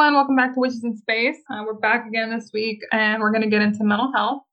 everyone. 0.00 0.14
Welcome 0.14 0.36
back 0.36 0.54
to 0.54 0.60
Witches 0.60 0.82
in 0.82 0.96
Space. 0.96 1.36
Uh, 1.50 1.62
we're 1.66 1.74
back 1.74 2.06
again 2.06 2.30
this 2.30 2.52
week 2.54 2.80
and 2.90 3.20
we're 3.20 3.32
going 3.32 3.42
to 3.42 3.50
get 3.50 3.60
into 3.60 3.84
mental 3.84 4.10
health, 4.14 4.44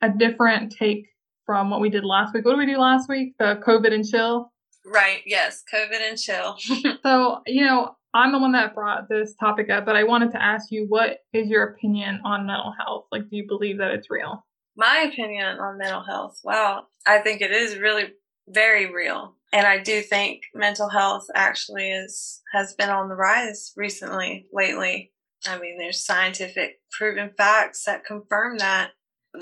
a 0.00 0.08
different 0.08 0.72
take 0.72 1.04
from 1.44 1.68
what 1.68 1.82
we 1.82 1.90
did 1.90 2.02
last 2.02 2.32
week. 2.32 2.46
What 2.46 2.52
did 2.52 2.60
we 2.60 2.72
do 2.72 2.78
last 2.78 3.06
week? 3.06 3.34
The 3.38 3.60
COVID 3.62 3.92
and 3.92 4.08
chill. 4.08 4.50
Right, 4.86 5.20
yes, 5.26 5.62
COVID 5.70 6.00
and 6.00 6.18
chill. 6.18 6.56
so, 7.02 7.40
you 7.46 7.66
know, 7.66 7.94
I'm 8.14 8.32
the 8.32 8.38
one 8.38 8.52
that 8.52 8.74
brought 8.74 9.06
this 9.10 9.34
topic 9.38 9.68
up, 9.68 9.84
but 9.84 9.96
I 9.96 10.04
wanted 10.04 10.30
to 10.30 10.42
ask 10.42 10.68
you 10.70 10.86
what 10.88 11.18
is 11.34 11.46
your 11.50 11.64
opinion 11.64 12.20
on 12.24 12.46
mental 12.46 12.72
health? 12.80 13.04
Like, 13.12 13.28
do 13.28 13.36
you 13.36 13.46
believe 13.46 13.76
that 13.76 13.90
it's 13.90 14.08
real? 14.08 14.46
My 14.78 15.10
opinion 15.12 15.58
on 15.58 15.76
mental 15.76 16.04
health. 16.04 16.40
Wow. 16.42 16.84
I 17.06 17.18
think 17.18 17.42
it 17.42 17.50
is 17.50 17.76
really 17.76 18.14
very 18.48 18.90
real. 18.90 19.35
And 19.52 19.66
I 19.66 19.78
do 19.78 20.00
think 20.02 20.42
mental 20.54 20.88
health 20.88 21.26
actually 21.34 21.90
is 21.90 22.42
has 22.52 22.74
been 22.74 22.90
on 22.90 23.08
the 23.08 23.14
rise 23.14 23.72
recently, 23.76 24.46
lately. 24.52 25.12
I 25.46 25.58
mean, 25.58 25.78
there's 25.78 26.04
scientific 26.04 26.80
proven 26.90 27.30
facts 27.36 27.84
that 27.84 28.04
confirm 28.04 28.58
that 28.58 28.90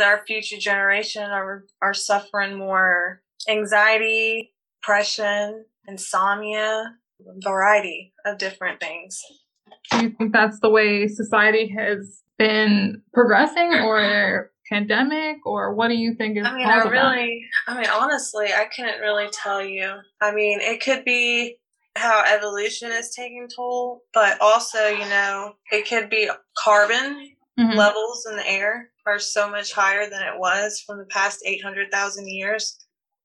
our 0.02 0.24
future 0.27 0.59
generation 0.59 1.30
are 1.30 1.65
are 1.80 1.95
suffering 1.95 2.59
more 2.59 3.23
anxiety, 3.48 4.55
depression, 4.82 5.65
insomnia, 5.87 6.96
variety 7.43 8.12
of 8.24 8.38
different 8.38 8.80
things. 8.80 9.21
Do 9.91 10.02
you 10.02 10.10
think 10.10 10.32
that's 10.32 10.60
the 10.60 10.71
way 10.71 11.09
society 11.09 11.74
has 11.77 12.23
been 12.38 13.02
progressing 13.12 13.74
or 13.74 14.51
pandemic 14.68 15.45
or 15.45 15.74
what 15.74 15.88
do 15.88 15.95
you 15.95 16.14
think 16.14 16.38
is 16.38 16.46
I 16.46 16.56
mean, 16.56 16.66
I 16.66 16.82
really 16.84 17.45
I 17.66 17.77
mean 17.77 17.88
honestly, 17.92 18.46
I 18.46 18.66
couldn't 18.74 19.00
really 19.00 19.28
tell 19.32 19.62
you. 19.62 19.95
I 20.20 20.34
mean, 20.34 20.60
it 20.60 20.82
could 20.82 21.04
be 21.04 21.59
how 21.96 22.24
evolution 22.27 22.90
is 22.90 23.14
taking 23.14 23.48
toll, 23.54 24.02
but 24.12 24.40
also, 24.40 24.88
you 24.88 25.09
know, 25.09 25.54
it 25.70 25.88
could 25.88 26.10
be 26.10 26.28
carbon 26.59 27.30
mm-hmm. 27.59 27.77
levels 27.77 28.27
in 28.28 28.37
the 28.37 28.48
air 28.48 28.90
are 29.06 29.18
so 29.18 29.48
much 29.48 29.73
higher 29.73 30.09
than 30.09 30.23
it 30.23 30.38
was 30.38 30.82
from 30.84 30.99
the 30.99 31.04
past 31.06 31.43
800,000 31.45 32.28
years. 32.28 32.78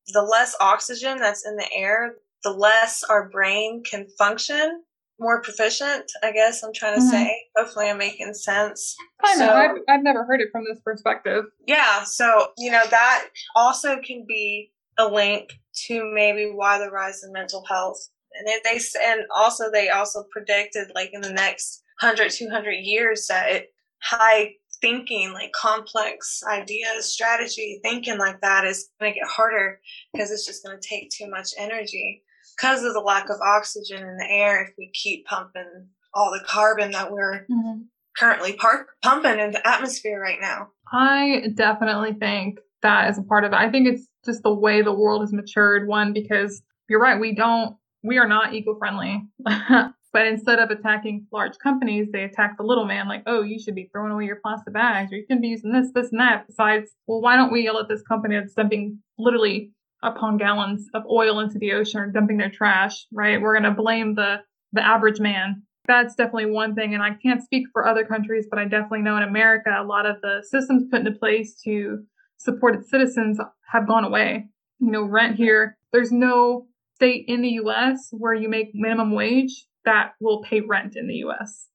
The 0.08 0.22
less 0.22 0.56
oxygen 0.60 1.18
that's 1.18 1.46
in 1.48 1.56
the 1.56 1.72
air, 1.74 2.16
the 2.44 2.52
less 2.52 3.04
our 3.04 3.30
brain 3.30 3.84
can 3.90 4.08
function 4.18 4.84
more 5.20 5.42
proficient, 5.42 6.12
I 6.24 6.32
guess 6.32 6.64
I'm 6.64 6.74
trying 6.74 6.96
to 6.96 7.02
mm-hmm. 7.02 7.10
say. 7.10 7.38
Hopefully 7.56 7.90
I'm 7.90 7.98
making 7.98 8.34
sense. 8.34 8.96
I 9.24 9.36
know. 9.36 9.48
So, 9.48 9.54
I've, 9.54 9.78
I've 9.88 10.04
never 10.04 10.24
heard 10.26 10.42
it 10.42 10.50
from 10.52 10.64
this 10.70 10.80
perspective. 10.84 11.46
Yeah. 11.68 12.04
So, 12.04 12.50
you 12.58 12.72
know, 12.72 12.84
that 12.90 13.28
also 13.56 14.00
can 14.02 14.26
be 14.28 14.72
a 14.98 15.08
link 15.08 15.54
to 15.88 16.10
maybe 16.14 16.52
why 16.54 16.80
the 16.80 16.90
rise 16.90 17.24
in 17.24 17.32
mental 17.32 17.64
health. 17.68 18.10
And 18.38 18.48
it, 18.48 18.64
they, 18.64 18.80
and 19.04 19.22
also 19.36 19.72
they 19.72 19.90
also 19.90 20.24
predicted 20.32 20.92
like 20.96 21.10
in 21.14 21.22
the 21.22 21.34
next 21.34 21.84
100, 22.02 22.32
200 22.32 22.72
years 22.72 23.28
that 23.28 23.52
it, 23.52 23.74
high 24.02 24.54
thinking, 24.82 25.34
like 25.34 25.52
complex 25.52 26.42
ideas, 26.50 27.12
strategy, 27.12 27.80
thinking 27.84 28.18
like 28.18 28.40
that 28.42 28.66
is 28.66 28.90
going 29.00 29.14
to 29.14 29.20
get 29.20 29.28
harder 29.28 29.80
because 30.14 30.32
it's 30.32 30.46
just 30.46 30.64
going 30.64 30.80
to 30.80 30.88
take 30.88 31.10
too 31.10 31.30
much 31.30 31.50
energy 31.58 32.24
because 32.60 32.84
of 32.84 32.94
the 32.94 33.00
lack 33.00 33.30
of 33.30 33.38
oxygen 33.42 34.06
in 34.06 34.18
the 34.18 34.28
air 34.30 34.64
if 34.64 34.74
we 34.78 34.90
keep 34.94 35.26
pumping 35.26 35.88
all 36.14 36.32
the 36.32 36.44
carbon 36.46 36.92
that 36.92 37.12
we're 37.12 37.46
mm-hmm. 37.50 37.82
currently 38.18 38.54
par- 38.54 38.88
pumping 39.02 39.40
in 39.40 39.52
the 39.52 39.68
atmosphere 39.68 40.20
right 40.20 40.40
now. 40.42 40.70
I 40.92 41.48
definitely 41.54 42.14
think 42.14 42.60
that 42.82 43.10
is 43.10 43.18
a 43.18 43.24
part 43.24 43.44
of 43.44 43.54
it. 43.54 43.58
I 43.58 43.70
think 43.70 43.88
it's 43.88 44.08
just 44.26 44.44
the 44.44 44.54
way 44.54 44.82
the 44.82 44.94
world 44.94 45.22
has 45.22 45.32
matured. 45.32 45.88
One, 45.88 46.14
because 46.14 46.62
you're 46.90 47.00
right, 47.00 47.20
we 47.20 47.36
don't, 47.36 47.76
we 48.04 48.18
are 48.18 48.28
not 48.28 48.54
eco 48.54 48.78
friendly. 48.78 49.22
but 49.46 50.28
instead 50.28 50.60
of 50.60 50.72
attacking 50.72 51.28
large 51.32 51.58
companies, 51.62 52.08
they 52.12 52.24
attack 52.24 52.58
the 52.58 52.64
little 52.64 52.86
man, 52.86 53.08
like, 53.08 53.24
oh, 53.28 53.42
you 53.42 53.60
should 53.60 53.76
be 53.76 53.90
throwing 53.92 54.12
away 54.12 54.26
your 54.26 54.38
plastic 54.38 54.74
bags, 54.74 55.12
or 55.14 55.18
you 55.18 55.26
can 55.28 55.40
be 55.40 55.50
using 55.50 55.72
this, 55.72 55.92
this, 55.94 56.12
and 56.12 56.20
that. 56.20 56.48
Besides, 56.48 56.92
well, 57.06 57.22
why 57.22 57.36
don't 57.36 57.52
we 57.52 57.64
yell 57.64 57.78
at 57.78 57.88
this 57.88 58.02
company 58.02 58.36
that's 58.36 58.54
dumping 58.54 59.00
literally 59.18 59.72
upon 60.04 60.38
gallons 60.38 60.88
of 60.94 61.04
oil 61.10 61.40
into 61.40 61.60
the 61.60 61.74
ocean 61.74 62.00
or 62.00 62.08
dumping 62.08 62.38
their 62.38 62.50
trash, 62.50 63.06
right? 63.12 63.42
We're 63.42 63.60
going 63.60 63.72
to 63.72 63.82
blame 63.82 64.16
the 64.16 64.38
the 64.72 64.86
average 64.86 65.20
man. 65.20 65.64
That's 65.88 66.14
definitely 66.14 66.52
one 66.52 66.76
thing, 66.76 66.94
and 66.94 67.02
I 67.02 67.16
can't 67.16 67.42
speak 67.42 67.66
for 67.74 67.88
other 67.88 68.06
countries, 68.06 68.46
but 68.50 68.60
I 68.60 68.66
definitely 68.66 69.02
know 69.02 69.18
in 69.18 69.24
America 69.24 69.72
a 69.76 69.84
lot 69.84 70.06
of 70.06 70.22
the 70.22 70.44
systems 70.48 70.84
put 70.92 71.00
into 71.00 71.12
place 71.12 71.60
to 71.66 72.04
support 72.38 72.76
its 72.76 72.92
citizens 72.92 73.40
have 73.72 73.88
gone 73.88 74.04
away. 74.04 74.50
You 74.80 74.92
know, 74.92 75.04
rent 75.04 75.36
here. 75.36 75.78
There's 75.92 76.12
no 76.12 76.68
state 76.96 77.26
in 77.28 77.42
the 77.42 77.50
U.S. 77.50 78.10
where 78.12 78.34
you 78.34 78.50
make 78.50 78.70
minimum 78.74 79.14
wage 79.14 79.66
that 79.86 80.12
will 80.22 80.44
pay 80.44 80.62
rent 80.62 80.96
in 80.96 81.08
the 81.08 81.16
U.S. 81.16 81.68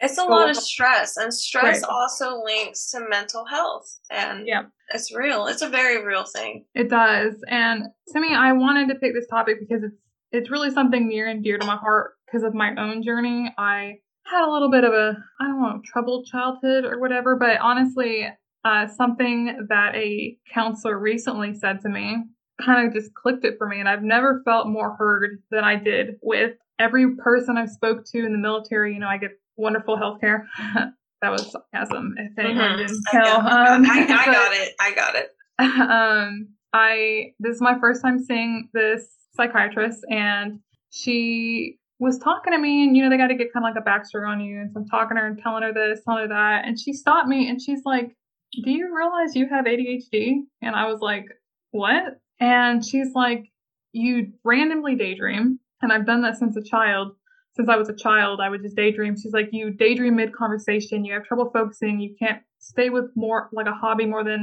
It's 0.00 0.18
a 0.18 0.24
lot 0.24 0.50
of 0.50 0.56
stress, 0.56 1.16
and 1.16 1.32
stress 1.32 1.82
right. 1.82 1.88
also 1.88 2.42
links 2.42 2.90
to 2.90 3.06
mental 3.08 3.44
health. 3.44 3.86
And 4.10 4.48
yeah, 4.48 4.62
it's 4.94 5.14
real. 5.14 5.46
It's 5.46 5.62
a 5.62 5.68
very 5.68 6.04
real 6.04 6.24
thing. 6.24 6.64
It 6.74 6.90
does. 6.90 7.34
And 7.48 7.84
to 8.12 8.20
me, 8.20 8.34
I 8.34 8.52
wanted 8.52 8.88
to 8.88 8.94
pick 8.96 9.14
this 9.14 9.26
topic 9.28 9.56
because 9.60 9.82
it's 9.82 9.96
it's 10.32 10.50
really 10.50 10.70
something 10.70 11.08
near 11.08 11.28
and 11.28 11.44
dear 11.44 11.58
to 11.58 11.66
my 11.66 11.76
heart 11.76 12.12
because 12.26 12.42
of 12.42 12.54
my 12.54 12.74
own 12.78 13.02
journey. 13.02 13.54
I 13.58 13.98
had 14.24 14.46
a 14.46 14.50
little 14.50 14.70
bit 14.70 14.84
of 14.84 14.92
a 14.92 15.16
I 15.40 15.46
don't 15.46 15.60
know 15.60 15.80
troubled 15.84 16.26
childhood 16.26 16.84
or 16.84 16.98
whatever, 16.98 17.36
but 17.36 17.60
honestly, 17.60 18.28
uh, 18.64 18.86
something 18.86 19.66
that 19.68 19.94
a 19.94 20.36
counselor 20.52 20.98
recently 20.98 21.54
said 21.54 21.80
to 21.80 21.88
me 21.88 22.24
kind 22.64 22.86
of 22.86 22.94
just 22.94 23.12
clicked 23.14 23.44
it 23.44 23.56
for 23.58 23.68
me, 23.68 23.80
and 23.80 23.88
I've 23.88 24.02
never 24.02 24.42
felt 24.44 24.68
more 24.68 24.96
heard 24.96 25.42
than 25.50 25.64
I 25.64 25.76
did 25.76 26.16
with 26.22 26.52
every 26.78 27.16
person 27.16 27.56
I've 27.56 27.70
spoke 27.70 28.04
to 28.12 28.24
in 28.24 28.32
the 28.32 28.38
military. 28.38 28.94
You 28.94 29.00
know, 29.00 29.08
I 29.08 29.18
get 29.18 29.32
wonderful 29.56 29.98
healthcare. 29.98 30.44
that 31.22 31.30
was 31.30 31.50
sarcasm. 31.50 32.14
If 32.18 32.38
anyone 32.38 32.62
mm-hmm. 32.62 32.78
didn't 32.78 33.04
tell, 33.10 33.40
um, 33.40 33.86
I, 33.90 34.06
I 34.08 34.24
got 34.26 34.52
it. 34.52 34.74
I 34.80 34.94
got 34.94 35.14
it. 35.14 35.30
Um, 35.58 36.48
I 36.72 37.32
this 37.38 37.56
is 37.56 37.62
my 37.62 37.78
first 37.80 38.02
time 38.02 38.22
seeing 38.22 38.68
this 38.74 39.08
psychiatrist, 39.34 40.04
and 40.10 40.58
she 40.90 41.78
was 41.98 42.18
talking 42.18 42.52
to 42.52 42.58
me, 42.58 42.84
and 42.84 42.96
you 42.96 43.02
know 43.02 43.10
they 43.10 43.16
got 43.16 43.28
to 43.28 43.36
get 43.36 43.52
kind 43.52 43.64
of 43.64 43.74
like 43.74 43.82
a 43.82 43.88
backstory 43.88 44.28
on 44.28 44.40
you, 44.40 44.60
and 44.60 44.72
so 44.72 44.80
I'm 44.80 44.88
talking 44.88 45.16
to 45.16 45.22
her 45.22 45.28
and 45.28 45.38
telling 45.40 45.62
her 45.62 45.72
this, 45.72 46.00
telling 46.04 46.22
her 46.22 46.28
that, 46.28 46.66
and 46.66 46.78
she 46.78 46.92
stopped 46.92 47.28
me, 47.28 47.48
and 47.48 47.62
she's 47.62 47.82
like, 47.84 48.16
"Do 48.64 48.70
you 48.70 48.94
realize 48.94 49.36
you 49.36 49.48
have 49.48 49.64
ADHD?" 49.64 50.40
And 50.60 50.74
I 50.74 50.86
was 50.86 51.00
like, 51.00 51.26
"What?" 51.70 52.18
And 52.40 52.84
she's 52.84 53.12
like, 53.14 53.44
"You 53.92 54.32
randomly 54.44 54.96
daydream." 54.96 55.60
And 55.80 55.92
I've 55.92 56.06
done 56.06 56.22
that 56.22 56.36
since 56.36 56.56
a 56.56 56.62
child 56.62 57.16
since 57.54 57.68
I 57.68 57.76
was 57.76 57.88
a 57.88 57.94
child, 57.94 58.40
I 58.40 58.48
would 58.48 58.62
just 58.62 58.76
daydream. 58.76 59.16
She's 59.16 59.32
like, 59.32 59.50
you 59.52 59.70
daydream 59.70 60.16
mid 60.16 60.34
conversation, 60.34 61.04
you 61.04 61.12
have 61.14 61.24
trouble 61.24 61.50
focusing, 61.52 62.00
you 62.00 62.14
can't 62.18 62.42
stay 62.58 62.90
with 62.90 63.10
more 63.14 63.48
like 63.52 63.66
a 63.66 63.72
hobby 63.72 64.06
more 64.06 64.24
than 64.24 64.42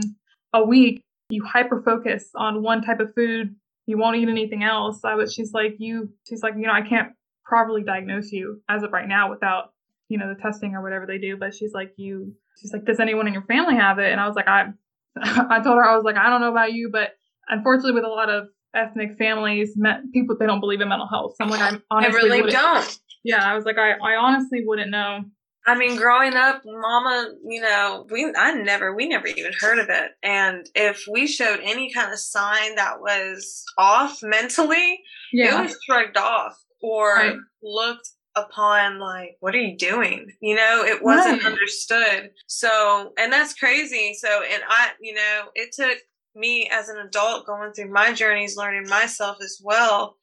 a 0.54 0.64
week. 0.64 1.02
You 1.30 1.44
hyper 1.44 1.82
focus 1.82 2.30
on 2.36 2.64
one 2.64 2.82
type 2.82 3.00
of 3.00 3.14
food, 3.16 3.56
you 3.86 3.98
won't 3.98 4.18
eat 4.18 4.30
anything 4.30 4.64
else. 4.64 5.02
I 5.04 5.16
was, 5.16 5.34
she's 5.34 5.54
like, 5.54 5.76
you, 5.80 6.12
she's 6.28 6.44
like, 6.44 6.54
you 6.56 6.68
know, 6.68 6.74
I 6.74 6.82
can't 6.82 7.14
properly 7.44 7.84
diagnose 7.84 8.32
you 8.32 8.62
as 8.70 8.84
of 8.84 8.92
right 8.92 9.08
now 9.08 9.30
without, 9.30 9.74
you 10.08 10.18
know, 10.18 10.32
the 10.32 10.40
testing 10.40 10.76
or 10.76 10.82
whatever 10.84 11.06
they 11.06 11.18
do. 11.18 11.38
But 11.38 11.56
she's 11.56 11.74
like, 11.74 11.94
you, 11.98 12.36
she's 12.60 12.72
like, 12.72 12.86
does 12.86 13.00
anyone 13.00 13.28
in 13.28 13.34
your 13.34 13.44
family 13.44 13.76
have 13.76 14.00
it? 14.00 14.12
And 14.12 14.20
I 14.20 14.28
was 14.28 14.36
like, 14.36 14.48
I, 14.48 14.68
I 15.22 15.60
told 15.62 15.78
her, 15.78 15.84
I 15.84 15.96
was 15.96 16.04
like, 16.04 16.18
I 16.18 16.30
don't 16.30 16.42
know 16.42 16.52
about 16.52 16.74
you, 16.74 16.90
but 16.92 17.10
unfortunately, 17.48 17.94
with 17.94 18.06
a 18.06 18.10
lot 18.10 18.30
of 18.30 18.50
ethnic 18.76 19.18
families, 19.18 19.74
met 19.76 20.02
people 20.14 20.36
they 20.40 20.46
don't 20.46 20.60
believe 20.60 20.82
in 20.82 20.90
mental 20.90 21.08
health. 21.08 21.36
So 21.38 21.44
I'm 21.44 21.50
like, 21.50 21.62
I'm 21.62 21.84
honestly 21.92 22.32
I 22.32 22.36
really 22.36 22.52
don't. 22.52 23.00
Yeah, 23.24 23.44
I 23.44 23.56
was 23.56 23.66
like, 23.66 23.78
I, 23.78 23.92
I 23.92 24.16
honestly 24.16 24.64
wouldn't 24.66 24.92
know. 24.92 25.22
I 25.68 25.78
mean, 25.78 25.98
growing 25.98 26.34
up, 26.34 26.62
Mama, 26.66 27.30
you 27.46 27.62
know, 27.62 28.08
we 28.10 28.34
I 28.36 28.54
never 28.54 28.96
we 28.96 29.08
never 29.08 29.28
even 29.28 29.52
heard 29.60 29.78
of 29.78 29.90
it. 29.90 30.12
And 30.24 30.66
if 30.74 31.04
we 31.12 31.28
showed 31.28 31.60
any 31.62 31.92
kind 31.94 32.12
of 32.12 32.20
sign 32.20 32.76
that 32.76 33.02
was 33.02 33.64
off 33.78 34.20
mentally, 34.24 35.02
yeah. 35.32 35.60
it 35.60 35.64
was 35.64 35.78
shrugged 35.86 36.18
off 36.18 36.58
or 36.82 37.14
right. 37.14 37.36
looked 37.62 38.10
upon 38.36 39.00
like 39.00 39.36
what 39.40 39.56
are 39.56 39.60
you 39.60 39.76
doing 39.76 40.32
you 40.40 40.56
know 40.56 40.84
it 40.86 41.04
wasn't 41.04 41.44
right. 41.44 41.52
understood 41.52 42.30
so 42.48 43.12
and 43.18 43.34
that's 43.34 43.56
crazy 43.56 44.16
so 44.18 44.44
and 44.44 44.62
i 44.70 44.90
you 45.02 45.14
know 45.14 45.42
it 45.56 45.72
took 45.74 45.98
me 46.36 46.70
as 46.72 46.90
an 46.90 46.98
adult 46.98 47.46
going 47.46 47.74
through 47.74 47.92
my 47.92 48.14
journeys, 48.14 48.58
learning 48.58 48.90
myself 48.90 49.38
as 49.44 49.60
well, 49.64 50.18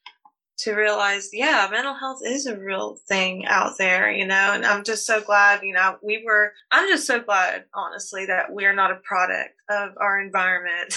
to 0.58 0.74
realize, 0.74 1.30
yeah, 1.32 1.68
mental 1.70 1.94
health 1.94 2.20
is 2.24 2.46
a 2.46 2.58
real 2.58 2.96
thing 3.08 3.44
out 3.46 3.76
there, 3.76 4.10
you 4.10 4.26
know, 4.26 4.52
and 4.52 4.64
I'm 4.64 4.84
just 4.84 5.06
so 5.06 5.20
glad, 5.20 5.62
you 5.62 5.74
know, 5.74 5.96
we 6.02 6.22
were, 6.24 6.52
I'm 6.72 6.88
just 6.88 7.06
so 7.06 7.20
glad, 7.20 7.64
honestly, 7.74 8.24
that 8.26 8.46
we're 8.50 8.74
not 8.74 8.90
a 8.90 9.00
product 9.04 9.50
of 9.68 9.90
our 10.00 10.18
environment. 10.18 10.90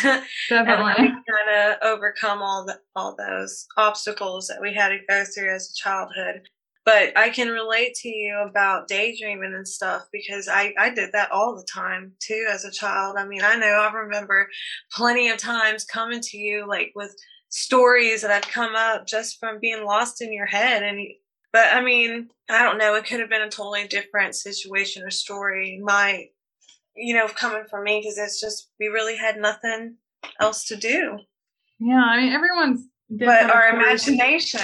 Definitely. 0.49 0.93
and 0.97 0.97
we 0.97 1.07
kind 1.07 1.73
of 1.73 1.77
overcome 1.83 2.41
all 2.41 2.65
the, 2.65 2.79
all 2.95 3.15
those 3.17 3.67
obstacles 3.75 4.47
that 4.47 4.61
we 4.61 4.73
had 4.73 4.89
to 4.89 4.99
go 5.09 5.25
through 5.25 5.53
as 5.53 5.69
a 5.69 5.75
childhood 5.75 6.41
but 6.89 7.15
I 7.15 7.29
can 7.29 7.49
relate 7.49 7.93
to 7.97 8.09
you 8.09 8.35
about 8.39 8.87
daydreaming 8.87 9.53
and 9.53 9.67
stuff 9.67 10.07
because 10.11 10.47
I, 10.47 10.73
I 10.75 10.89
did 10.89 11.11
that 11.11 11.31
all 11.31 11.55
the 11.55 11.67
time 11.71 12.13
too 12.19 12.47
as 12.49 12.65
a 12.65 12.71
child. 12.71 13.15
I 13.15 13.27
mean, 13.27 13.43
I 13.43 13.57
know 13.57 13.67
I 13.67 13.93
remember 13.93 14.49
plenty 14.91 15.29
of 15.29 15.37
times 15.37 15.85
coming 15.85 16.19
to 16.19 16.37
you 16.37 16.67
like 16.67 16.91
with 16.95 17.15
stories 17.49 18.23
that 18.23 18.31
have 18.31 18.51
come 18.51 18.73
up 18.75 19.05
just 19.05 19.39
from 19.39 19.59
being 19.59 19.85
lost 19.85 20.23
in 20.23 20.33
your 20.33 20.47
head. 20.47 20.81
And 20.81 20.99
But 21.53 21.67
I 21.73 21.83
mean, 21.83 22.29
I 22.49 22.63
don't 22.63 22.79
know. 22.79 22.95
It 22.95 23.05
could 23.05 23.19
have 23.19 23.29
been 23.29 23.43
a 23.43 23.49
totally 23.51 23.87
different 23.87 24.33
situation 24.33 25.03
or 25.03 25.11
story. 25.11 25.79
My, 25.83 26.25
you 26.95 27.13
know, 27.13 27.27
coming 27.27 27.65
from 27.69 27.83
me 27.83 27.99
because 27.99 28.17
it's 28.17 28.41
just 28.41 28.71
we 28.79 28.87
really 28.87 29.15
had 29.15 29.37
nothing 29.37 29.97
else 30.39 30.65
to 30.65 30.75
do. 30.75 31.19
Yeah, 31.79 32.03
I 32.03 32.19
mean, 32.19 32.33
everyone's 32.33 32.87
but 33.11 33.51
our 33.51 33.69
imagination. 33.69 34.61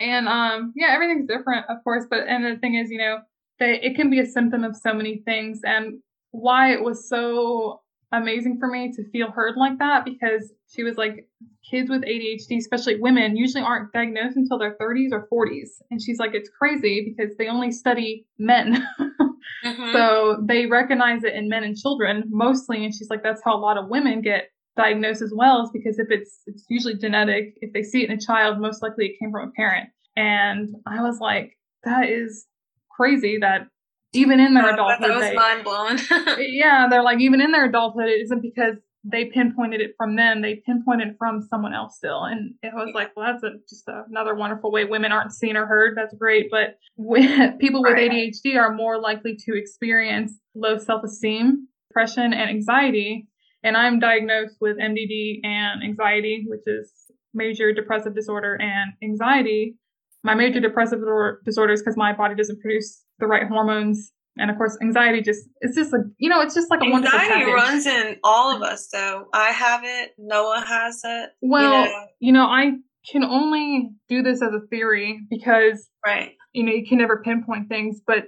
And 0.00 0.28
um, 0.28 0.72
yeah, 0.76 0.92
everything's 0.92 1.26
different, 1.26 1.66
of 1.68 1.82
course. 1.84 2.04
But 2.08 2.26
and 2.28 2.44
the 2.44 2.58
thing 2.58 2.74
is, 2.74 2.90
you 2.90 2.98
know, 2.98 3.18
that 3.58 3.86
it 3.86 3.96
can 3.96 4.10
be 4.10 4.20
a 4.20 4.26
symptom 4.26 4.64
of 4.64 4.76
so 4.76 4.92
many 4.92 5.22
things, 5.24 5.60
and 5.64 6.00
why 6.30 6.72
it 6.72 6.82
was 6.82 7.08
so 7.08 7.80
amazing 8.12 8.58
for 8.58 8.68
me 8.68 8.92
to 8.92 9.08
feel 9.10 9.30
heard 9.30 9.56
like 9.56 9.78
that 9.78 10.04
because 10.04 10.52
she 10.68 10.82
was 10.82 10.96
like 10.96 11.26
kids 11.68 11.88
with 11.88 12.02
ADHD, 12.02 12.58
especially 12.58 13.00
women, 13.00 13.36
usually 13.36 13.62
aren't 13.62 13.92
diagnosed 13.92 14.36
until 14.36 14.58
their 14.58 14.76
30s 14.80 15.12
or 15.12 15.26
40s. 15.32 15.68
And 15.90 16.00
she's 16.00 16.18
like, 16.18 16.32
it's 16.34 16.50
crazy 16.50 17.14
because 17.16 17.34
they 17.38 17.48
only 17.48 17.72
study 17.72 18.26
men. 18.38 18.86
mm-hmm. 19.64 19.92
So 19.92 20.42
they 20.46 20.66
recognize 20.66 21.24
it 21.24 21.34
in 21.34 21.48
men 21.48 21.64
and 21.64 21.76
children 21.76 22.24
mostly. 22.28 22.84
And 22.84 22.94
she's 22.94 23.08
like, 23.08 23.22
that's 23.22 23.42
how 23.42 23.56
a 23.56 23.60
lot 23.60 23.78
of 23.78 23.88
women 23.88 24.20
get 24.20 24.50
diagnosed 24.76 25.22
as 25.22 25.32
well, 25.34 25.62
is 25.62 25.70
because 25.72 25.98
if 25.98 26.08
it's 26.10 26.40
it's 26.46 26.64
usually 26.68 26.96
genetic, 26.96 27.54
if 27.60 27.72
they 27.72 27.82
see 27.82 28.02
it 28.02 28.10
in 28.10 28.16
a 28.16 28.20
child, 28.20 28.60
most 28.60 28.82
likely 28.82 29.06
it 29.06 29.18
came 29.18 29.30
from 29.30 29.48
a 29.48 29.52
parent. 29.52 29.90
And 30.16 30.68
I 30.86 31.02
was 31.02 31.18
like, 31.20 31.58
that 31.84 32.08
is 32.08 32.46
crazy 32.90 33.38
that 33.40 33.68
even 34.12 34.40
in 34.40 34.54
their 34.54 34.74
adulthood, 34.74 35.10
that 35.10 35.16
was 35.16 35.34
mind 35.34 35.64
blowing. 35.64 35.98
yeah, 36.38 36.86
they're 36.90 37.02
like 37.02 37.20
even 37.20 37.40
in 37.40 37.52
their 37.52 37.66
adulthood, 37.66 38.08
it 38.08 38.20
isn't 38.22 38.42
because 38.42 38.76
they 39.04 39.24
pinpointed 39.26 39.80
it 39.80 39.94
from 39.96 40.16
them; 40.16 40.42
they 40.42 40.62
pinpointed 40.66 41.16
from 41.18 41.40
someone 41.48 41.74
else 41.74 41.96
still. 41.96 42.24
And 42.24 42.54
it 42.62 42.72
was 42.74 42.92
like, 42.94 43.16
well, 43.16 43.32
that's 43.32 43.42
a, 43.42 43.56
just 43.68 43.88
a, 43.88 44.04
another 44.08 44.34
wonderful 44.34 44.70
way 44.70 44.84
women 44.84 45.12
aren't 45.12 45.32
seen 45.32 45.56
or 45.56 45.66
heard. 45.66 45.96
That's 45.96 46.14
great, 46.14 46.48
but 46.50 46.78
with, 46.96 47.58
people 47.58 47.82
with. 47.82 47.96
ADHD 47.96 48.56
are 48.56 48.72
more 48.72 49.00
likely 49.00 49.36
to 49.46 49.56
experience 49.56 50.32
low 50.54 50.78
self-esteem, 50.78 51.68
depression, 51.88 52.32
and 52.32 52.50
anxiety. 52.50 53.28
And 53.64 53.76
I'm 53.76 54.00
diagnosed 54.00 54.56
with 54.60 54.78
MDD 54.78 55.40
and 55.44 55.82
anxiety, 55.82 56.44
which 56.48 56.62
is 56.66 56.90
major 57.34 57.72
depressive 57.72 58.14
disorder 58.14 58.58
and 58.60 58.92
anxiety. 59.02 59.76
My 60.24 60.34
major 60.34 60.60
depressive 60.60 61.00
disorder 61.44 61.72
is 61.72 61.80
because 61.80 61.96
my 61.96 62.12
body 62.12 62.34
doesn't 62.34 62.60
produce 62.60 63.04
the 63.18 63.26
right 63.26 63.46
hormones 63.48 64.12
and 64.36 64.50
of 64.50 64.56
course 64.56 64.76
anxiety 64.82 65.20
just 65.20 65.48
it's 65.60 65.76
just 65.76 65.92
like 65.92 66.02
you 66.18 66.28
know 66.28 66.40
it's 66.40 66.54
just 66.54 66.70
like 66.70 66.80
a 66.80 66.84
anxiety 66.84 67.28
package. 67.28 67.54
runs 67.54 67.86
in 67.86 68.16
all 68.24 68.54
of 68.54 68.62
us 68.62 68.88
though 68.88 69.26
i 69.32 69.50
have 69.50 69.82
it 69.84 70.12
noah 70.18 70.64
has 70.66 71.00
it 71.04 71.30
well 71.40 71.84
you 71.84 71.90
know. 71.90 72.06
you 72.20 72.32
know 72.32 72.44
i 72.44 72.72
can 73.10 73.24
only 73.24 73.90
do 74.08 74.22
this 74.22 74.42
as 74.42 74.52
a 74.52 74.60
theory 74.68 75.20
because 75.28 75.88
right 76.04 76.32
you 76.52 76.64
know 76.64 76.72
you 76.72 76.86
can 76.86 76.98
never 76.98 77.22
pinpoint 77.22 77.68
things 77.68 78.00
but 78.06 78.24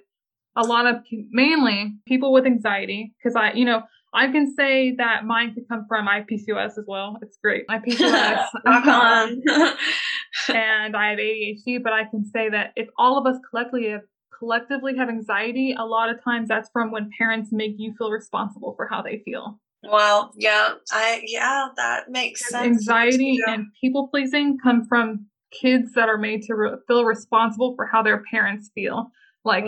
a 0.57 0.63
lot 0.63 0.87
of 0.87 0.97
mainly 1.31 1.95
people 2.07 2.33
with 2.33 2.47
anxiety 2.47 3.15
because 3.19 3.37
i 3.37 3.53
you 3.53 3.65
know 3.65 3.83
I 4.15 4.31
can 4.31 4.55
say 4.55 4.95
that 4.97 5.25
mine 5.25 5.55
could 5.55 5.69
come 5.69 5.87
from 5.89 6.05
my 6.05 6.25
PCOS 6.31 6.79
as 6.79 6.85
well. 6.87 7.19
It's 7.21 7.37
great. 7.43 7.65
My 7.69 7.79
PCOS. 7.87 8.47
Uh-huh. 8.65 9.75
and 10.55 10.97
I 10.97 11.11
have 11.11 11.19
ADHD, 11.19 11.83
but 11.83 11.93
I 11.93 12.05
can 12.05 12.25
say 12.25 12.49
that 12.49 12.73
if 12.77 12.89
all 12.97 13.19
of 13.19 13.27
us 13.27 13.41
collectively 13.51 13.91
have 13.91 14.03
collectively 14.39 14.97
have 14.97 15.09
anxiety, 15.09 15.75
a 15.79 15.85
lot 15.85 16.11
of 16.11 16.23
times 16.23 16.49
that's 16.49 16.69
from 16.73 16.91
when 16.91 17.11
parents 17.17 17.51
make 17.53 17.75
you 17.79 17.95
feel 17.97 18.11
responsible 18.11 18.75
for 18.77 18.87
how 18.91 19.03
they 19.03 19.23
feel. 19.25 19.61
Well, 19.83 20.33
yeah, 20.37 20.75
I 20.93 21.23
yeah, 21.27 21.69
that 21.77 22.11
makes 22.11 22.49
sense. 22.49 22.65
Anxiety 22.65 23.39
and 23.47 23.67
people 23.81 24.09
pleasing 24.09 24.59
come 24.63 24.87
from 24.87 25.27
kids 25.51 25.93
that 25.95 26.09
are 26.09 26.19
made 26.19 26.43
to 26.43 26.55
re- 26.55 26.77
feel 26.87 27.05
responsible 27.05 27.75
for 27.77 27.87
how 27.87 28.03
their 28.03 28.23
parents 28.31 28.71
feel. 28.75 29.11
Like 29.45 29.67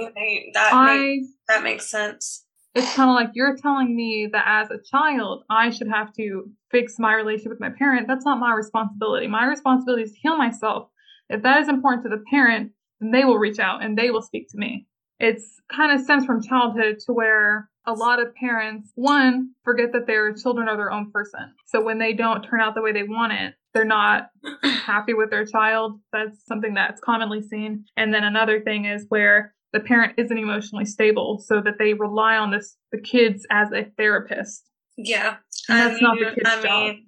that, 0.55 0.73
I, 0.73 0.99
makes, 0.99 1.29
that 1.49 1.63
makes 1.63 1.91
sense. 1.91 2.46
It's 2.77 2.95
kind 2.95 3.09
of 3.09 3.15
like 3.15 3.31
you're 3.33 3.57
telling 3.57 3.97
me 3.97 4.29
that 4.33 4.45
as 4.47 4.71
a 4.71 4.77
child, 4.79 5.45
I 5.49 5.71
should 5.71 5.89
have 5.89 6.13
to 6.17 6.51
fix 6.71 6.99
my 6.99 7.15
relationship 7.15 7.53
with 7.53 7.61
my 7.61 7.71
parent. 7.71 8.07
That's 8.07 8.27
not 8.27 8.39
my 8.39 8.53
responsibility. 8.53 9.29
My 9.29 9.47
responsibility 9.47 10.03
is 10.03 10.13
to 10.13 10.19
heal 10.19 10.37
myself. 10.37 10.91
If 11.31 11.43
that 11.43 11.63
is 11.63 11.71
important 11.71 12.03
to 12.03 12.11
the 12.11 12.23
parent, 12.31 12.73
then 13.01 13.13
they 13.13 13.25
will 13.25 13.39
reach 13.39 13.59
out 13.59 13.83
and 13.83 13.97
they 13.97 14.11
will 14.11 14.21
speak 14.21 14.51
to 14.51 14.59
me. 14.59 14.87
It's 15.19 15.59
kind 15.75 15.91
of 15.91 16.05
stems 16.05 16.27
from 16.27 16.43
childhood 16.43 16.99
to 17.07 17.15
where 17.15 17.71
a 17.87 17.95
lot 17.95 18.21
of 18.21 18.35
parents, 18.35 18.93
one, 18.95 19.53
forget 19.65 19.93
that 19.93 20.07
their 20.07 20.35
children 20.35 20.69
are 20.69 20.77
their 20.77 20.93
own 20.93 21.11
person. 21.11 21.55
So 21.65 21.83
when 21.83 21.99
they 21.99 22.13
don't 22.13 22.43
turn 22.43 22.61
out 22.61 22.75
the 22.75 22.83
way 22.83 22.93
they 22.93 23.05
want 23.05 23.33
it, 23.33 23.55
they're 23.73 23.87
not 23.87 24.29
happy 24.63 25.15
with 25.15 25.31
their 25.31 25.47
child. 25.47 25.99
That's 26.13 26.45
something 26.47 26.75
that's 26.75 27.01
commonly 27.01 27.41
seen. 27.41 27.87
And 27.97 28.13
then 28.13 28.25
another 28.25 28.61
thing 28.61 28.85
is 28.85 29.07
where 29.09 29.55
the 29.77 29.85
parent 29.85 30.15
isn't 30.17 30.39
emotionally 30.39 30.87
stable 30.87 31.39
so 31.39 31.61
that 31.61 31.75
they 31.79 31.93
rely 31.93 32.37
on 32.37 32.51
this 32.51 32.79
the 32.93 33.01
kids 33.01 33.47
as 33.51 33.71
a 33.73 33.85
therapist. 33.99 34.71
Yeah. 34.97 35.37
And 35.69 35.79
that's 35.79 35.91
I 35.91 35.95
mean, 35.95 36.03
not 36.03 36.19
the 36.19 36.35
kid's 36.35 36.51
I 36.51 36.63
job. 36.63 36.95
Mean, 36.95 37.07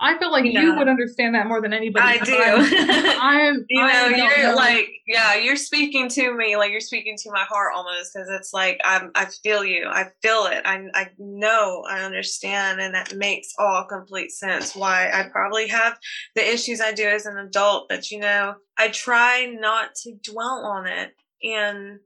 I 0.00 0.18
feel 0.18 0.30
like 0.30 0.44
you 0.44 0.76
would 0.76 0.86
understand 0.86 1.34
that 1.34 1.46
more 1.46 1.60
than 1.60 1.72
anybody. 1.72 2.20
I 2.20 2.24
do. 2.24 2.36
I'm, 3.20 3.64
you 3.68 3.84
know, 3.84 4.06
you're 4.08 4.50
know. 4.50 4.54
like, 4.54 4.90
yeah, 5.06 5.34
you're 5.34 5.56
speaking 5.56 6.08
to 6.10 6.36
me, 6.36 6.56
like 6.56 6.70
you're 6.70 6.80
speaking 6.80 7.16
to 7.22 7.30
my 7.32 7.42
heart 7.42 7.72
almost, 7.74 8.12
because 8.14 8.28
it's 8.30 8.52
like 8.52 8.80
I'm, 8.84 9.10
I 9.14 9.24
feel 9.42 9.64
you, 9.64 9.88
I 9.88 10.10
feel 10.22 10.44
it, 10.44 10.62
I, 10.64 10.84
I 10.94 11.08
know, 11.18 11.84
I 11.88 12.02
understand, 12.02 12.80
and 12.80 12.94
that 12.94 13.16
makes 13.16 13.54
all 13.58 13.86
complete 13.86 14.30
sense. 14.30 14.76
Why 14.76 15.10
I 15.10 15.30
probably 15.30 15.66
have 15.68 15.98
the 16.36 16.46
issues 16.46 16.80
I 16.80 16.92
do 16.92 17.08
as 17.08 17.26
an 17.26 17.38
adult, 17.38 17.88
but 17.88 18.10
you 18.12 18.20
know, 18.20 18.54
I 18.76 18.88
try 18.88 19.46
not 19.58 19.96
to 20.04 20.14
dwell 20.22 20.64
on 20.64 20.86
it, 20.86 21.12
and 21.42 22.00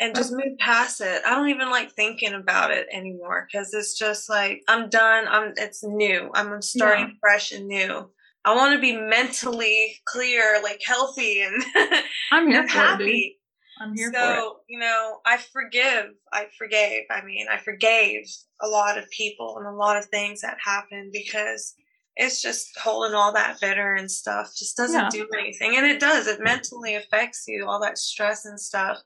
and 0.00 0.14
just 0.14 0.32
uh-huh. 0.32 0.42
move 0.44 0.58
past 0.58 1.00
it. 1.00 1.22
I 1.26 1.30
don't 1.30 1.50
even 1.50 1.70
like 1.70 1.92
thinking 1.92 2.32
about 2.32 2.70
it 2.70 2.86
anymore 2.90 3.46
because 3.50 3.72
it's 3.74 3.96
just 3.96 4.28
like 4.28 4.62
I'm 4.66 4.88
done. 4.88 5.26
I'm 5.28 5.52
it's 5.56 5.84
new. 5.84 6.30
I'm 6.34 6.60
starting 6.62 7.06
yeah. 7.06 7.14
fresh 7.20 7.52
and 7.52 7.68
new. 7.68 8.10
I 8.44 8.54
want 8.54 8.72
to 8.72 8.80
be 8.80 8.96
mentally 8.96 9.96
clear, 10.06 10.60
like 10.62 10.80
healthy 10.84 11.42
and 11.42 11.62
I'm 12.32 12.48
here 12.48 12.60
and 12.62 12.70
happy. 12.70 13.36
It, 13.38 13.82
I'm 13.82 13.94
here 13.94 14.10
so, 14.12 14.20
for 14.20 14.38
it. 14.38 14.52
you 14.68 14.78
know, 14.78 15.18
I 15.26 15.36
forgive. 15.36 16.06
I 16.32 16.46
forgave. 16.58 17.04
I 17.10 17.22
mean, 17.24 17.46
I 17.50 17.58
forgave 17.58 18.24
a 18.62 18.68
lot 18.68 18.98
of 18.98 19.08
people 19.10 19.56
and 19.58 19.66
a 19.66 19.76
lot 19.76 19.98
of 19.98 20.06
things 20.06 20.40
that 20.40 20.56
happened 20.62 21.12
because 21.12 21.74
it's 22.20 22.42
just 22.42 22.78
holding 22.78 23.14
all 23.14 23.32
that 23.32 23.58
bitter 23.60 23.94
and 23.94 24.10
stuff 24.10 24.52
just 24.54 24.76
doesn't 24.76 25.00
yeah. 25.00 25.08
do 25.10 25.26
anything 25.38 25.76
and 25.76 25.86
it 25.86 25.98
does 25.98 26.26
it 26.26 26.38
mentally 26.42 26.94
affects 26.94 27.44
you 27.48 27.66
all 27.66 27.80
that 27.80 27.96
stress 27.96 28.44
and 28.44 28.60
stuff. 28.60 28.98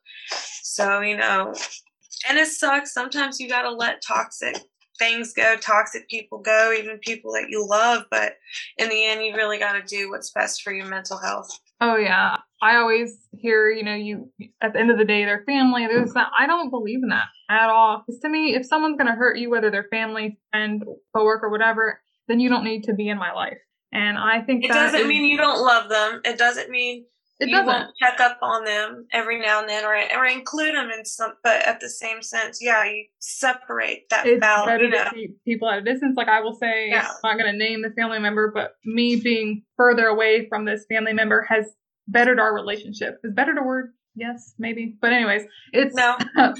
So 0.62 1.00
you 1.00 1.16
know 1.16 1.54
and 2.28 2.38
it 2.38 2.48
sucks 2.48 2.92
sometimes 2.92 3.38
you 3.38 3.48
got 3.48 3.62
to 3.62 3.70
let 3.70 4.02
toxic 4.02 4.56
things 4.98 5.32
go 5.32 5.56
toxic 5.56 6.08
people 6.08 6.38
go 6.38 6.72
even 6.76 6.98
people 6.98 7.32
that 7.32 7.48
you 7.48 7.66
love 7.66 8.04
but 8.10 8.34
in 8.78 8.88
the 8.88 9.04
end 9.04 9.24
you 9.24 9.34
really 9.34 9.58
got 9.58 9.72
to 9.72 9.82
do 9.82 10.10
what's 10.10 10.30
best 10.30 10.62
for 10.62 10.72
your 10.72 10.86
mental 10.86 11.18
health. 11.18 11.48
Oh 11.80 11.96
yeah. 11.96 12.36
I 12.62 12.76
always 12.76 13.16
hear 13.32 13.70
you 13.70 13.84
know 13.84 13.94
you 13.94 14.30
at 14.60 14.72
the 14.72 14.80
end 14.80 14.90
of 14.90 14.98
the 14.98 15.04
day 15.04 15.24
their 15.24 15.44
family 15.44 15.86
there's 15.86 16.14
that 16.14 16.30
i 16.38 16.46
don't 16.46 16.70
believe 16.70 17.02
in 17.02 17.10
that 17.10 17.26
at 17.50 17.68
all 17.68 18.02
because 18.06 18.20
to 18.20 18.28
me 18.28 18.54
if 18.54 18.64
someone's 18.64 18.96
going 18.96 19.06
to 19.06 19.12
hurt 19.12 19.36
you 19.36 19.50
whether 19.50 19.70
they're 19.70 19.88
family 19.90 20.38
friend 20.50 20.82
coworker 21.14 21.50
whatever 21.50 22.00
then 22.28 22.40
you 22.40 22.48
don't 22.48 22.64
need 22.64 22.84
to 22.84 22.94
be 22.94 23.08
in 23.08 23.18
my 23.18 23.32
life. 23.32 23.58
And 23.92 24.18
I 24.18 24.40
think 24.40 24.64
it 24.64 24.68
doesn't 24.68 25.00
is, 25.00 25.06
mean 25.06 25.24
you 25.24 25.36
don't 25.36 25.60
love 25.60 25.88
them. 25.88 26.20
It 26.24 26.36
doesn't 26.36 26.68
mean 26.70 27.06
it 27.40 27.48
you 27.48 27.54
doesn't. 27.54 27.66
won't 27.66 27.96
check 28.00 28.20
up 28.20 28.38
on 28.42 28.64
them 28.64 29.06
every 29.12 29.40
now 29.40 29.60
and 29.60 29.68
then, 29.68 29.84
or 29.84 29.94
or 30.16 30.26
include 30.26 30.74
them 30.74 30.90
in 30.90 31.04
some. 31.04 31.34
But 31.42 31.66
at 31.66 31.80
the 31.80 31.88
same 31.88 32.22
sense, 32.22 32.58
yeah, 32.60 32.84
you 32.84 33.06
separate 33.18 34.08
that. 34.10 34.26
It's 34.26 34.40
value, 34.40 34.66
better 34.66 34.84
you 34.84 34.90
know? 34.90 35.04
to 35.04 35.10
keep 35.10 35.44
people 35.44 35.68
at 35.68 35.78
a 35.78 35.82
distance. 35.82 36.16
Like 36.16 36.28
I 36.28 36.40
will 36.40 36.54
say, 36.54 36.88
yeah. 36.90 37.08
I'm 37.24 37.36
not 37.36 37.42
going 37.42 37.52
to 37.52 37.58
name 37.58 37.82
the 37.82 37.90
family 37.90 38.18
member, 38.18 38.50
but 38.54 38.74
me 38.84 39.16
being 39.16 39.62
further 39.76 40.06
away 40.06 40.46
from 40.48 40.64
this 40.64 40.84
family 40.88 41.12
member 41.12 41.46
has 41.48 41.66
bettered 42.06 42.38
our 42.38 42.54
relationship. 42.54 43.18
Is 43.24 43.32
bettered 43.32 43.58
a 43.58 43.62
word? 43.62 43.92
Yes, 44.14 44.54
maybe. 44.58 44.96
But 45.00 45.12
anyways, 45.12 45.42
it's 45.72 45.94
no. 45.94 46.16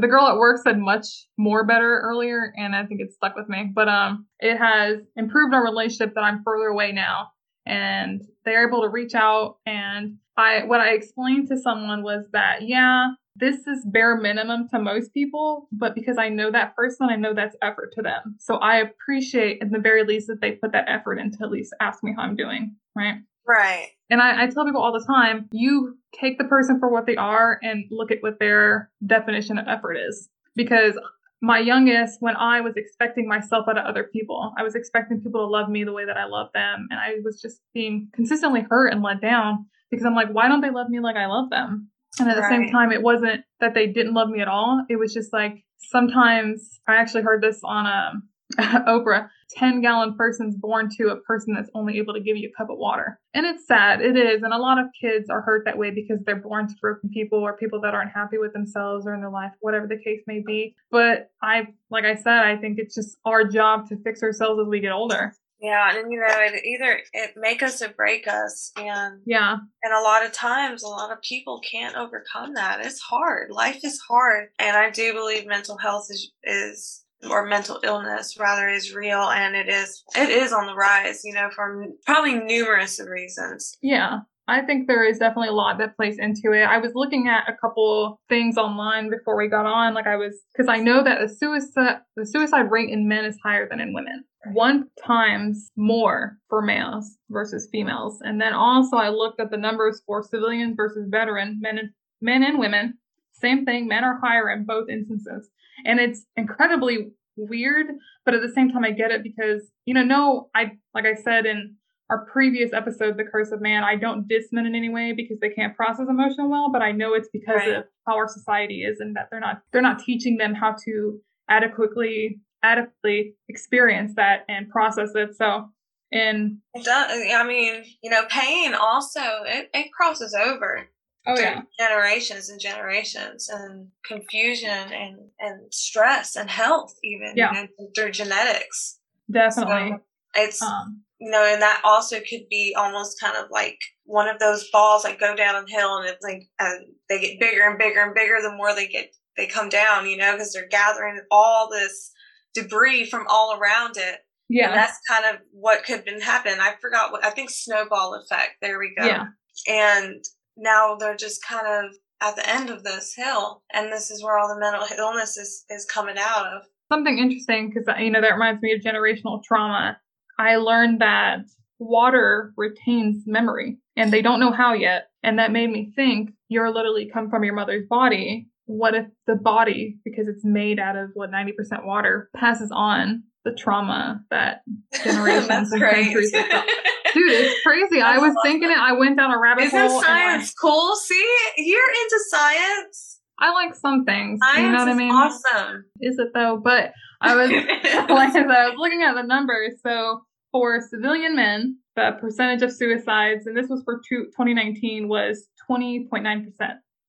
the 0.00 0.08
girl 0.08 0.26
at 0.26 0.36
work 0.36 0.60
said 0.62 0.78
much 0.78 1.06
more 1.36 1.64
better 1.64 2.00
earlier 2.00 2.52
and 2.56 2.74
i 2.74 2.84
think 2.84 3.00
it 3.00 3.12
stuck 3.12 3.36
with 3.36 3.48
me. 3.48 3.70
But 3.74 3.88
um 3.88 4.26
it 4.40 4.56
has 4.56 4.98
improved 5.16 5.54
our 5.54 5.62
relationship 5.62 6.14
that 6.14 6.22
i'm 6.22 6.42
further 6.44 6.66
away 6.66 6.92
now. 6.92 7.28
And 7.64 8.22
they're 8.44 8.66
able 8.66 8.82
to 8.82 8.88
reach 8.88 9.14
out. 9.14 9.56
And 9.66 10.18
i 10.36 10.64
what 10.64 10.80
i 10.80 10.90
explained 10.90 11.48
to 11.48 11.58
someone 11.58 12.02
was 12.02 12.24
that 12.32 12.62
yeah 12.62 13.08
this 13.38 13.66
is 13.66 13.84
bare 13.86 14.16
minimum 14.16 14.66
to 14.70 14.78
most 14.78 15.12
people 15.12 15.68
but 15.70 15.94
because 15.94 16.16
i 16.18 16.28
know 16.28 16.50
that 16.50 16.74
person 16.74 17.08
i 17.10 17.16
know 17.16 17.34
that's 17.34 17.56
effort 17.62 17.92
to 17.94 18.02
them. 18.02 18.36
So 18.38 18.56
i 18.56 18.76
appreciate 18.76 19.62
at 19.62 19.70
the 19.70 19.78
very 19.78 20.04
least 20.04 20.26
that 20.26 20.40
they 20.40 20.52
put 20.52 20.72
that 20.72 20.88
effort 20.88 21.18
into 21.18 21.38
at 21.42 21.50
least 21.50 21.74
ask 21.80 22.02
me 22.02 22.12
how 22.16 22.22
i'm 22.22 22.36
doing 22.36 22.76
right 22.96 23.16
right 23.46 23.90
and 24.08 24.20
I, 24.20 24.44
I, 24.44 24.46
tell 24.46 24.64
people 24.64 24.82
all 24.82 24.92
the 24.92 25.04
time, 25.04 25.48
you 25.50 25.98
take 26.12 26.38
the 26.38 26.44
person 26.44 26.78
for 26.78 26.88
what 26.88 27.06
they 27.06 27.16
are 27.16 27.58
and 27.62 27.84
look 27.90 28.12
at 28.12 28.18
what 28.20 28.38
their 28.38 28.90
definition 29.04 29.58
of 29.58 29.66
effort 29.66 29.94
is. 29.94 30.28
Because 30.54 30.98
my 31.42 31.58
youngest, 31.58 32.18
when 32.20 32.36
I 32.36 32.60
was 32.60 32.74
expecting 32.76 33.28
myself 33.28 33.66
out 33.68 33.76
of 33.76 33.84
other 33.84 34.04
people, 34.04 34.54
I 34.56 34.62
was 34.62 34.74
expecting 34.74 35.20
people 35.20 35.44
to 35.44 35.50
love 35.50 35.68
me 35.68 35.84
the 35.84 35.92
way 35.92 36.04
that 36.06 36.16
I 36.16 36.26
love 36.26 36.48
them. 36.54 36.86
And 36.90 37.00
I 37.00 37.16
was 37.24 37.40
just 37.40 37.60
being 37.74 38.08
consistently 38.14 38.64
hurt 38.68 38.92
and 38.92 39.02
let 39.02 39.20
down. 39.20 39.66
because 39.90 40.06
I'm 40.06 40.14
like, 40.14 40.30
why 40.30 40.48
don't 40.48 40.60
they 40.60 40.70
love 40.70 40.88
me 40.88 41.00
like 41.00 41.16
I 41.16 41.26
love 41.26 41.50
them? 41.50 41.90
And 42.18 42.30
at 42.30 42.36
the 42.36 42.48
same 42.48 42.70
time, 42.70 42.92
it 42.92 43.02
wasn't 43.02 43.42
that 43.60 43.74
they 43.74 43.88
didn't 43.88 44.14
love 44.14 44.30
me 44.30 44.40
at 44.40 44.48
all. 44.48 44.84
It 44.88 44.96
was 44.96 45.12
just 45.12 45.32
like 45.32 45.64
sometimes 45.76 46.80
I 46.88 46.96
actually 46.96 47.22
heard 47.22 47.42
this 47.42 47.60
on 47.62 47.86
um, 47.86 48.28
Oprah 48.58 49.28
10 49.50 49.80
gallon 49.80 50.14
person's 50.14 50.56
born 50.56 50.88
to 50.96 51.08
a 51.08 51.20
person 51.20 51.54
that's 51.54 51.70
only 51.74 51.98
able 51.98 52.14
to 52.14 52.20
give 52.20 52.36
you 52.36 52.48
a 52.48 52.56
cup 52.56 52.70
of 52.70 52.78
water. 52.78 53.18
And 53.34 53.46
it's 53.46 53.66
sad. 53.66 54.00
It 54.00 54.16
is. 54.16 54.42
And 54.42 54.52
a 54.52 54.58
lot 54.58 54.78
of 54.78 54.86
kids 55.00 55.28
are 55.30 55.42
hurt 55.42 55.64
that 55.64 55.78
way 55.78 55.90
because 55.90 56.18
they're 56.24 56.36
born 56.36 56.68
to 56.68 56.74
broken 56.80 57.10
people 57.10 57.40
or 57.40 57.56
people 57.56 57.80
that 57.82 57.94
aren't 57.94 58.12
happy 58.12 58.38
with 58.38 58.52
themselves 58.52 59.06
or 59.06 59.14
in 59.14 59.20
their 59.20 59.30
life, 59.30 59.52
whatever 59.60 59.86
the 59.86 59.98
case 59.98 60.22
may 60.26 60.42
be. 60.44 60.74
But 60.90 61.30
I, 61.42 61.68
like 61.90 62.04
I 62.04 62.14
said, 62.14 62.44
I 62.44 62.56
think 62.56 62.78
it's 62.78 62.94
just 62.94 63.18
our 63.24 63.44
job 63.44 63.88
to 63.88 63.96
fix 64.02 64.22
ourselves 64.22 64.60
as 64.60 64.68
we 64.68 64.80
get 64.80 64.92
older. 64.92 65.32
Yeah, 65.60 65.96
and 65.96 66.12
you 66.12 66.20
know, 66.20 66.26
it 66.28 66.64
either 66.66 67.00
it 67.14 67.30
make 67.34 67.62
us 67.62 67.80
or 67.80 67.88
break 67.88 68.28
us, 68.28 68.72
and 68.76 69.22
yeah, 69.24 69.56
and 69.82 69.94
a 69.94 70.02
lot 70.02 70.22
of 70.22 70.32
times, 70.32 70.82
a 70.82 70.88
lot 70.88 71.10
of 71.10 71.22
people 71.22 71.60
can't 71.60 71.96
overcome 71.96 72.52
that. 72.54 72.84
It's 72.84 73.00
hard. 73.00 73.50
Life 73.50 73.80
is 73.82 73.98
hard, 74.06 74.50
and 74.58 74.76
I 74.76 74.90
do 74.90 75.14
believe 75.14 75.46
mental 75.46 75.78
health 75.78 76.08
is 76.10 76.30
is 76.44 77.05
or 77.30 77.46
mental 77.46 77.80
illness 77.82 78.36
rather 78.38 78.68
is 78.68 78.94
real 78.94 79.22
and 79.30 79.56
it 79.56 79.68
is 79.68 80.02
it 80.16 80.28
is 80.28 80.52
on 80.52 80.66
the 80.66 80.74
rise 80.74 81.22
you 81.24 81.32
know 81.32 81.48
for 81.54 81.86
probably 82.04 82.34
numerous 82.34 83.00
reasons 83.08 83.76
yeah 83.82 84.20
I 84.48 84.62
think 84.62 84.86
there 84.86 85.04
is 85.04 85.18
definitely 85.18 85.48
a 85.48 85.52
lot 85.52 85.78
that 85.78 85.96
plays 85.96 86.18
into 86.18 86.52
it. 86.52 86.62
I 86.62 86.78
was 86.78 86.92
looking 86.94 87.26
at 87.26 87.48
a 87.48 87.56
couple 87.56 88.20
things 88.28 88.56
online 88.56 89.10
before 89.10 89.36
we 89.36 89.48
got 89.48 89.66
on. 89.66 89.92
Like 89.92 90.06
I 90.06 90.16
was, 90.16 90.38
because 90.52 90.68
I 90.68 90.76
know 90.76 91.02
that 91.02 91.18
the 91.20 91.28
suicide 91.28 91.98
the 92.16 92.24
suicide 92.24 92.70
rate 92.70 92.90
in 92.90 93.08
men 93.08 93.24
is 93.24 93.36
higher 93.42 93.68
than 93.68 93.80
in 93.80 93.92
women, 93.92 94.24
one 94.52 94.86
times 95.04 95.70
more 95.76 96.38
for 96.48 96.62
males 96.62 97.16
versus 97.28 97.68
females. 97.72 98.20
And 98.22 98.40
then 98.40 98.52
also 98.52 98.96
I 98.96 99.08
looked 99.08 99.40
at 99.40 99.50
the 99.50 99.56
numbers 99.56 100.02
for 100.06 100.22
civilians 100.22 100.74
versus 100.76 101.08
veteran 101.10 101.58
men 101.60 101.78
and 101.78 101.90
men 102.20 102.44
and 102.44 102.58
women. 102.58 102.98
Same 103.46 103.64
thing. 103.64 103.86
Men 103.86 104.04
are 104.04 104.18
higher 104.22 104.50
in 104.50 104.64
both 104.64 104.88
instances, 104.88 105.48
and 105.84 106.00
it's 106.00 106.24
incredibly 106.36 107.12
weird. 107.36 107.86
But 108.24 108.34
at 108.34 108.42
the 108.42 108.52
same 108.52 108.70
time, 108.70 108.84
I 108.84 108.90
get 108.90 109.10
it 109.10 109.22
because 109.22 109.70
you 109.84 109.94
know, 109.94 110.02
no, 110.02 110.50
I 110.54 110.72
like 110.94 111.04
I 111.06 111.14
said 111.14 111.46
in 111.46 111.76
our 112.10 112.26
previous 112.26 112.72
episode, 112.72 113.16
The 113.16 113.24
Curse 113.24 113.50
of 113.52 113.60
Man, 113.60 113.82
I 113.82 113.96
don't 113.96 114.28
diss 114.28 114.46
men 114.52 114.66
in 114.66 114.74
any 114.74 114.88
way 114.88 115.12
because 115.12 115.38
they 115.40 115.50
can't 115.50 115.76
process 115.76 116.06
emotion 116.08 116.48
well, 116.48 116.70
but 116.70 116.82
I 116.82 116.92
know 116.92 117.14
it's 117.14 117.28
because 117.32 117.56
right. 117.56 117.76
of 117.76 117.84
how 118.06 118.16
our 118.16 118.28
society 118.28 118.82
is 118.82 119.00
and 119.00 119.16
that 119.16 119.28
they're 119.30 119.40
not 119.40 119.62
they're 119.72 119.82
not 119.82 120.00
teaching 120.00 120.36
them 120.36 120.54
how 120.54 120.76
to 120.84 121.20
adequately 121.48 122.40
adequately 122.62 123.34
experience 123.48 124.12
that 124.16 124.44
and 124.48 124.68
process 124.70 125.10
it. 125.14 125.36
So 125.36 125.68
and 126.12 126.58
it 126.74 126.84
does 126.84 127.10
I 127.32 127.44
mean, 127.46 127.84
you 128.02 128.10
know, 128.10 128.24
pain 128.28 128.74
also 128.74 129.20
it, 129.44 129.70
it 129.74 129.92
crosses 129.92 130.34
over. 130.34 130.88
Oh 131.26 131.38
yeah. 131.38 131.62
Generations 131.78 132.48
and 132.48 132.60
generations 132.60 133.48
and 133.48 133.88
confusion 134.04 134.70
and 134.70 135.18
and 135.40 135.72
stress 135.72 136.36
and 136.36 136.48
health 136.48 136.94
even 137.02 137.32
yeah. 137.36 137.52
You 137.52 137.62
know, 137.62 137.88
through 137.94 138.12
genetics. 138.12 138.98
Definitely. 139.30 139.90
So 139.90 140.00
it's 140.36 140.62
um, 140.62 141.02
you 141.18 141.30
know, 141.30 141.44
and 141.44 141.62
that 141.62 141.80
also 141.84 142.18
could 142.20 142.48
be 142.50 142.74
almost 142.76 143.20
kind 143.20 143.36
of 143.36 143.50
like 143.50 143.78
one 144.04 144.28
of 144.28 144.38
those 144.38 144.70
balls 144.70 145.02
that 145.02 145.18
go 145.18 145.34
down 145.34 145.64
a 145.64 145.70
hill 145.70 145.96
and 145.96 146.08
it's 146.08 146.22
like 146.22 146.48
and 146.58 146.86
they 147.08 147.20
get 147.20 147.40
bigger 147.40 147.68
and 147.68 147.78
bigger 147.78 148.02
and 148.02 148.14
bigger 148.14 148.36
the 148.42 148.54
more 148.54 148.74
they 148.74 148.86
get 148.86 149.10
they 149.36 149.46
come 149.46 149.68
down, 149.68 150.08
you 150.08 150.16
know, 150.16 150.32
because 150.32 150.52
they're 150.52 150.68
gathering 150.68 151.20
all 151.30 151.68
this 151.70 152.12
debris 152.54 153.04
from 153.04 153.26
all 153.28 153.58
around 153.58 153.96
it. 153.96 154.20
Yeah. 154.48 154.68
And 154.68 154.76
that's 154.76 154.98
kind 155.08 155.24
of 155.34 155.40
what 155.52 155.84
could 155.84 155.96
have 155.96 156.04
been 156.04 156.20
happening. 156.20 156.58
I 156.60 156.74
forgot 156.80 157.12
what 157.12 157.24
I 157.24 157.30
think 157.30 157.50
snowball 157.50 158.14
effect. 158.14 158.52
There 158.62 158.78
we 158.78 158.94
go. 158.96 159.04
Yeah. 159.04 159.24
And 159.68 160.24
now 160.56 160.96
they're 160.96 161.16
just 161.16 161.44
kind 161.44 161.66
of 161.66 161.96
at 162.22 162.36
the 162.36 162.48
end 162.48 162.70
of 162.70 162.82
this 162.82 163.14
hill 163.14 163.62
and 163.72 163.92
this 163.92 164.10
is 164.10 164.22
where 164.22 164.38
all 164.38 164.48
the 164.48 164.58
mental 164.58 164.86
illness 164.98 165.36
is, 165.36 165.64
is 165.68 165.84
coming 165.84 166.16
out 166.18 166.46
of. 166.46 166.62
Something 166.90 167.18
interesting 167.18 167.68
because 167.68 167.84
you 168.00 168.10
know 168.10 168.20
that 168.20 168.32
reminds 168.32 168.62
me 168.62 168.72
of 168.72 168.80
generational 168.80 169.42
trauma 169.42 169.98
I 170.38 170.56
learned 170.56 171.00
that 171.00 171.40
water 171.78 172.52
retains 172.56 173.24
memory 173.26 173.78
and 173.96 174.12
they 174.12 174.22
don't 174.22 174.40
know 174.40 174.52
how 174.52 174.74
yet. 174.74 175.08
And 175.22 175.38
that 175.38 175.52
made 175.52 175.70
me 175.70 175.92
think 175.96 176.30
you're 176.48 176.72
literally 176.72 177.10
come 177.12 177.30
from 177.30 177.44
your 177.44 177.54
mother's 177.54 177.86
body. 177.88 178.48
What 178.66 178.94
if 178.94 179.06
the 179.26 179.36
body, 179.36 179.98
because 180.04 180.28
it's 180.28 180.44
made 180.44 180.78
out 180.78 180.96
of 180.96 181.10
what 181.14 181.30
90% 181.30 181.84
water, 181.84 182.30
passes 182.36 182.70
on 182.72 183.22
the 183.46 183.54
trauma 183.54 184.20
that 184.30 184.62
generations 185.04 185.72
and 185.72 185.80
centuries 185.80 186.32
Dude, 187.14 187.32
it's 187.32 187.62
crazy. 187.62 188.02
I 188.02 188.18
was 188.18 188.34
thinking 188.42 188.70
it. 188.70 188.76
I 188.76 188.92
went 188.92 189.16
down 189.16 189.30
a 189.30 189.38
rabbit 189.38 189.64
Isn't 189.64 189.78
hole. 189.88 190.02
science 190.02 190.50
I, 190.50 190.60
cool? 190.60 190.94
See, 190.96 191.36
you're 191.56 191.88
into 191.88 192.20
science. 192.28 193.20
I 193.38 193.52
like 193.52 193.74
some 193.74 194.04
things. 194.04 194.38
Science 194.42 194.60
you 194.60 194.70
know 194.70 194.78
what 194.78 194.88
I 194.88 194.94
mean? 194.94 195.10
Awesome. 195.10 195.84
Is 196.00 196.18
it 196.18 196.28
though? 196.34 196.60
But 196.62 196.92
I 197.22 197.34
was 197.34 197.50
like 197.50 198.34
I 198.36 198.68
was 198.68 198.74
looking 198.76 199.02
at 199.02 199.14
the 199.14 199.22
numbers. 199.22 199.74
So 199.82 200.20
for 200.52 200.78
civilian 200.80 201.36
men, 201.36 201.78
the 201.94 202.16
percentage 202.20 202.62
of 202.62 202.72
suicides, 202.72 203.46
and 203.46 203.56
this 203.56 203.68
was 203.68 203.82
for 203.84 204.00
two, 204.06 204.24
2019, 204.36 205.08
was 205.08 205.48
20.9% 205.70 206.44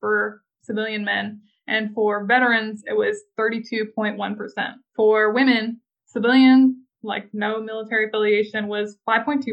for 0.00 0.42
civilian 0.62 1.04
men. 1.04 1.40
And 1.66 1.92
for 1.94 2.24
veterans, 2.24 2.82
it 2.86 2.96
was 2.96 3.20
32.1%. 3.38 4.72
For 4.96 5.32
women, 5.32 5.80
civilian, 6.08 6.84
like 7.02 7.28
no 7.32 7.62
military 7.62 8.08
affiliation, 8.08 8.66
was 8.66 8.96
5.2%, 9.08 9.44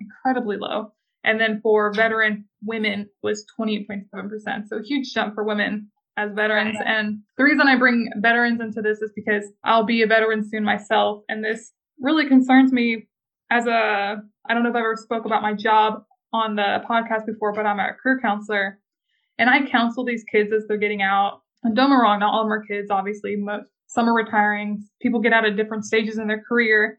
incredibly 0.00 0.56
low. 0.56 0.92
And 1.24 1.40
then 1.40 1.60
for 1.62 1.92
veteran 1.92 2.46
women 2.64 3.08
was 3.22 3.44
28.7%. 3.58 4.68
So 4.68 4.80
huge 4.82 5.12
jump 5.12 5.34
for 5.34 5.44
women 5.44 5.90
as 6.16 6.32
veterans. 6.34 6.76
And 6.84 7.20
the 7.36 7.44
reason 7.44 7.68
I 7.68 7.76
bring 7.76 8.10
veterans 8.16 8.60
into 8.60 8.82
this 8.82 9.00
is 9.00 9.12
because 9.14 9.44
I'll 9.64 9.84
be 9.84 10.02
a 10.02 10.06
veteran 10.06 10.46
soon 10.48 10.64
myself. 10.64 11.22
And 11.28 11.44
this 11.44 11.72
really 12.00 12.26
concerns 12.26 12.72
me 12.72 13.06
as 13.50 13.66
a, 13.66 14.16
I 14.48 14.54
don't 14.54 14.62
know 14.62 14.70
if 14.70 14.76
I 14.76 14.80
ever 14.80 14.96
spoke 14.96 15.24
about 15.26 15.42
my 15.42 15.54
job 15.54 16.02
on 16.32 16.56
the 16.56 16.82
podcast 16.88 17.26
before, 17.26 17.52
but 17.52 17.66
I'm 17.66 17.80
a 17.80 17.92
career 18.02 18.18
counselor 18.22 18.78
and 19.38 19.50
I 19.50 19.68
counsel 19.68 20.04
these 20.04 20.24
kids 20.30 20.52
as 20.52 20.66
they're 20.68 20.78
getting 20.78 21.02
out. 21.02 21.40
And 21.62 21.76
don't 21.76 21.90
get 21.90 21.96
me 21.96 22.00
wrong, 22.00 22.20
not 22.20 22.32
all 22.32 22.42
of 22.42 22.46
them 22.46 22.52
are 22.52 22.64
kids, 22.64 22.90
obviously. 22.90 23.36
Most, 23.36 23.68
some 23.90 24.08
are 24.08 24.14
retiring. 24.14 24.84
People 25.02 25.20
get 25.20 25.32
out 25.32 25.44
at 25.44 25.56
different 25.56 25.84
stages 25.84 26.16
in 26.16 26.28
their 26.28 26.42
career. 26.42 26.98